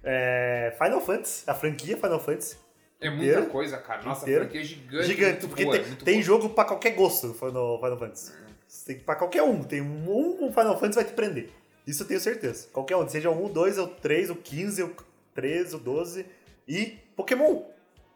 [0.03, 2.57] É, Final Fantasy, a franquia Final Fantasy.
[3.01, 3.47] É muita inteira.
[3.47, 4.03] coisa, cara.
[4.03, 4.43] Nossa, Inteira.
[4.43, 5.07] a franquia é gigante.
[5.07, 8.33] Gigante, porque boa, tem, tem jogo pra qualquer gosto no Final, Final Fantasy.
[8.75, 9.63] Você Tem pra qualquer um.
[9.63, 11.51] Tem um, um Final Fantasy vai te prender.
[11.87, 12.67] Isso eu tenho certeza.
[12.73, 13.09] Qualquer um.
[13.09, 14.97] Seja o 1, o 2, o 3, o 15, o
[15.33, 16.27] 13, o 12.
[16.67, 17.63] E Pokémon.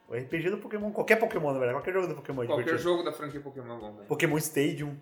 [0.08, 0.90] O RPG do Pokémon.
[0.90, 1.78] Qualquer Pokémon, na verdade.
[1.78, 2.90] Qualquer jogo do Pokémon é Qualquer divertido.
[2.90, 4.04] jogo da franquia Pokémon é bom.
[4.08, 4.96] Pokémon Stadium.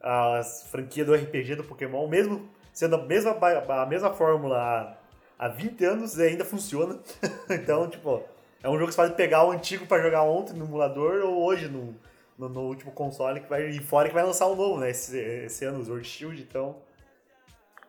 [0.00, 2.06] A franquia do RPG do Pokémon.
[2.06, 7.00] Mesmo sendo a mesma, a mesma fórmula há, há 20 anos, ainda funciona.
[7.50, 8.22] então, tipo...
[8.62, 11.44] É um jogo que você pode pegar o antigo pra jogar ontem no emulador ou
[11.44, 11.94] hoje no,
[12.38, 14.90] no, no último console que vai, e fora que vai lançar um novo, né?
[14.90, 16.76] Esse, esse ano, o Sword Shield, então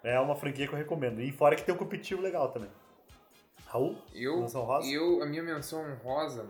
[0.03, 1.21] é uma franquia que eu recomendo.
[1.21, 2.69] E fora que tem um competitivo legal também.
[3.67, 3.97] Raul?
[4.13, 4.87] Eu, Menção rosa?
[4.89, 6.45] eu, a minha menção rosa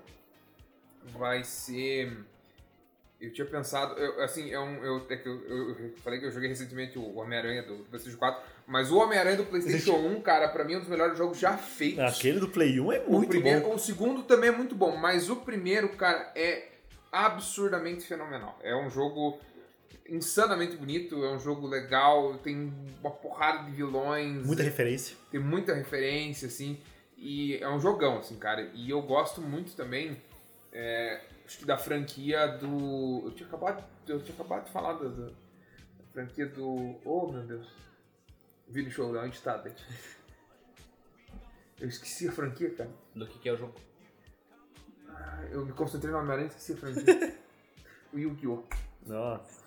[1.18, 2.26] vai ser.
[3.22, 6.32] Eu tinha pensado, eu, assim, é um, eu, é que eu, eu- falei que eu
[6.32, 10.66] joguei recentemente o Homem-Aranha do PlayStation 4, mas o Homem-Aranha do PlayStation 1, cara, pra
[10.66, 12.04] mim é um dos melhores jogos já feitos.
[12.04, 13.76] Aquele do Play 1 é o, muito primeiro, bom.
[13.76, 16.68] o segundo também é muito bom, mas o primeiro, cara, é
[17.16, 18.60] absurdamente fenomenal.
[18.62, 19.40] É um jogo
[20.08, 25.16] insanamente bonito, é um jogo legal, tem uma porrada de vilões Muita referência.
[25.32, 26.80] tem muita referência, assim,
[27.18, 28.70] e é um jogão, assim, cara.
[28.74, 30.22] E eu gosto muito também,
[30.72, 33.24] é, acho que da franquia do.
[33.26, 35.32] Eu tinha acabado, eu tinha acabado de falar da, da
[36.12, 37.00] franquia do.
[37.06, 37.68] Oh, meu Deus.
[38.68, 39.84] Video Showdown, onde tá, Dante?
[41.80, 42.90] Eu esqueci a franquia, cara.
[43.14, 43.76] Do que, que é o jogo?
[45.52, 47.36] Eu me concentrei no Homem-Aranha e esqueci a franquia.
[48.14, 48.64] o Yu-Gi-Oh!
[49.08, 49.66] Nossa.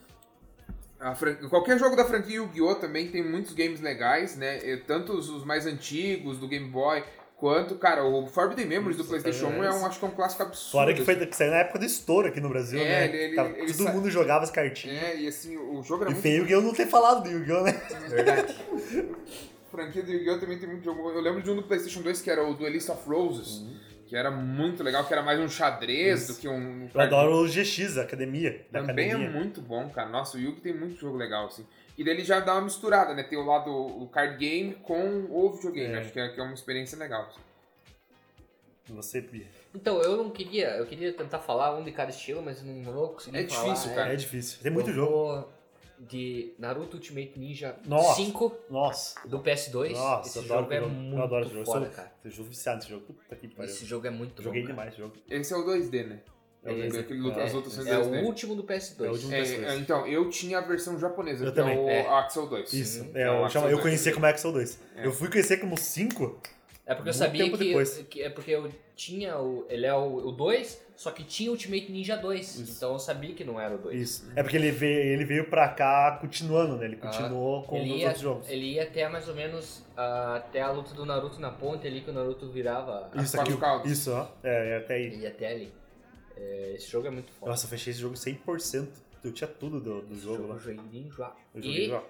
[1.16, 2.74] Fran- Qualquer jogo da franquia Yu-Gi-Oh!
[2.76, 4.58] também tem muitos games legais, né?
[4.68, 7.04] E Tanto os os mais antigos, do Game Boy,
[7.36, 10.42] quanto, cara, o Forbidden Memories do PlayStation 1 é um, acho que é um clássico
[10.42, 10.72] absurdo.
[10.72, 11.26] Fora que, foi, assim.
[11.26, 13.04] que saiu na época do estouro aqui no Brasil, É, né?
[13.06, 15.00] ele- ele- Tava- ele todo sa- mundo jogava as cartinhas.
[15.02, 16.22] É, e assim, o jogo era E muito.
[16.22, 17.72] feio que eu não ter falado do Yu-Gi-Oh, né?
[18.08, 18.56] Verdade.
[18.56, 20.38] A franquia do Yu-Gi-Oh!
[20.40, 21.08] também tem muito jogo.
[21.10, 23.62] Eu lembro de um do PlayStation 2 que era o Duelist of Roses,
[24.08, 26.32] que era muito legal, que era mais um xadrez Isso.
[26.34, 26.88] do que um.
[26.94, 28.64] Eu adoro o GX, a academia.
[28.70, 29.28] Da Também academia.
[29.28, 30.08] é muito bom, cara.
[30.08, 31.66] Nossa, o Yugi tem muito jogo legal, assim.
[31.96, 33.22] E daí ele já dá uma misturada, né?
[33.22, 35.94] Tem o lado o card game com o videogame.
[35.94, 35.98] É.
[35.98, 37.26] Acho que é, que é uma experiência legal.
[37.28, 37.40] assim.
[38.94, 39.46] Você, Bia.
[39.74, 43.08] Então, eu não queria, eu queria tentar falar um de cada estilo, mas não vou
[43.10, 43.74] conseguir É falar.
[43.74, 44.12] difícil, cara.
[44.12, 44.58] É difícil.
[44.62, 45.12] Tem muito eu jogo.
[45.12, 45.52] vou
[46.00, 48.14] de Naruto Ultimate Ninja Nossa.
[48.16, 49.28] 5 Nossa.
[49.28, 49.92] do PS2.
[49.92, 50.94] Nossa, esse eu adoro jogo é esse jogo.
[51.00, 51.64] muito Eu adoro esse jogo.
[51.66, 52.12] foda, Eu sou- cara.
[52.24, 53.02] Eu jogo viciado nesse jogo.
[53.06, 53.70] Puta que pariu.
[53.72, 55.14] Esse jogo é muito Joguei bom, demais esse jogo.
[55.30, 56.20] Esse é o 2D, né?
[56.64, 56.98] É o Aquele 2D.
[57.00, 58.22] aquele luta- É, as outras É 2D.
[58.22, 59.06] o último do PS2.
[59.06, 59.32] É o último.
[59.32, 59.64] É, PS2.
[59.64, 61.76] é, então, eu tinha a versão japonesa, Eu que também.
[61.78, 62.08] é o É.
[62.18, 62.72] Axel 2.
[62.72, 63.02] Isso.
[63.04, 63.10] Uhum.
[63.14, 63.82] É, É o eu, Axel chamo- eu 2.
[63.82, 64.78] conhecia como Axel 2.
[64.96, 65.06] É.
[65.06, 66.40] Eu fui conhecer como 5.
[66.84, 67.98] É porque eu Muito sabia tempo que, depois.
[68.08, 69.64] que- É porque eu tinha o.
[69.70, 72.68] Ele é o 2, só que tinha Ultimate Ninja 2.
[72.76, 74.00] Então eu sabia que não era o 2.
[74.00, 74.30] Isso.
[74.34, 76.86] É porque ele veio, ele veio pra cá continuando, né?
[76.86, 78.50] Ele continuou com Ah, Ele os ia, outros jogos.
[78.50, 82.00] ele ia até mais ou menos ah, até a luta do Naruto na ponte ali,
[82.00, 83.08] que o Naruto virava.
[83.14, 83.52] Isso aqui.
[83.84, 84.26] Isso, ó.
[84.42, 85.04] É, é até aí.
[85.06, 85.72] Ele ia até ali.
[86.36, 87.52] É, esse jogo é muito foda.
[87.52, 88.88] Nossa, eu fechei esse jogo 100%.
[89.22, 90.54] Eu tinha tudo do, do jogo jogo lá.
[90.56, 91.34] eu joguei enjoado.
[91.54, 92.00] Eu joguei E.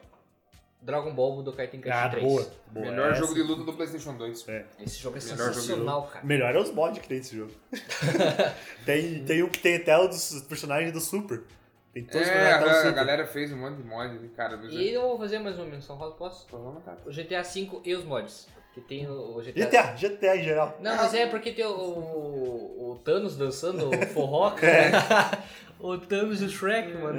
[0.80, 2.22] Dragon Ball Budokai Tenkaichi Ah, 3.
[2.24, 2.50] boa.
[2.70, 2.86] boa.
[2.86, 4.48] Melhor Essa- jogo de luta do PlayStation 2.
[4.48, 4.64] É.
[4.80, 6.24] Esse jogo é Melhor jogo sensacional, cara.
[6.24, 7.52] Melhor é os mods que tem esse jogo.
[8.86, 11.42] tem, tem um que tem até o dos personagens do Super.
[11.92, 14.28] Tem todos os É, personagens do a, a galera fez um monte de mod, ali,
[14.28, 14.58] cara.
[14.70, 16.46] E eu vou fazer mais uma menção rosa, posso?
[17.06, 18.46] O GTA V e os mods.
[18.74, 19.64] Que tem o, GTA...
[19.66, 20.76] GTA, GTA em geral.
[20.80, 25.42] Não, mas é porque tem o, o, o Thanos dançando o forró, cara.
[25.80, 27.18] o Thanos e o Shrek, mano.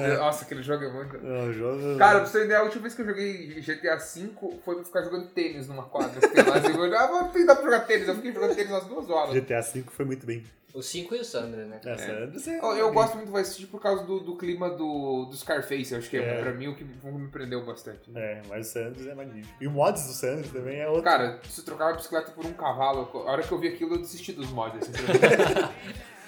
[0.00, 0.16] É.
[0.16, 1.16] Nossa, aquele jogo é muito.
[1.16, 1.98] É, o jogo...
[1.98, 4.30] Cara, pra você ter ideia, a última vez que eu joguei GTA V
[4.64, 6.18] foi pra ficar jogando tênis numa quadra.
[6.18, 8.08] assim, eu, ah, vou tentar pra jogar tênis.
[8.08, 9.34] Eu fiquei jogando tênis umas duas horas.
[9.34, 10.44] GTA V foi muito bem.
[10.72, 11.80] O 5 e o Sandra, né?
[11.84, 12.26] É.
[12.28, 15.36] você- Eu, eu gosto muito do Vice City por causa do, do clima do, do
[15.36, 15.90] Scarface.
[15.90, 16.40] Eu acho que é, É.
[16.42, 18.08] pra mim o que me prendeu bastante.
[18.14, 19.52] É, mas o Sanders é magnífico.
[19.60, 21.02] E o mods do Sanders também é outro.
[21.02, 23.98] Cara, se trocar a bicicleta por um cavalo, a hora que eu vi aquilo eu
[23.98, 24.88] desisti dos mods.
[24.88, 24.92] Assim.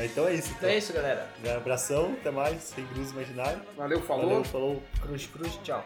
[0.00, 0.48] Então é isso.
[0.48, 0.68] Então Então.
[0.70, 1.28] é isso, galera.
[1.44, 2.62] Um abração, até mais.
[2.62, 3.60] Sem cruz imaginário.
[3.76, 4.28] Valeu, falou.
[4.28, 4.82] Valeu, falou.
[5.02, 5.84] Cruz, cruz, tchau.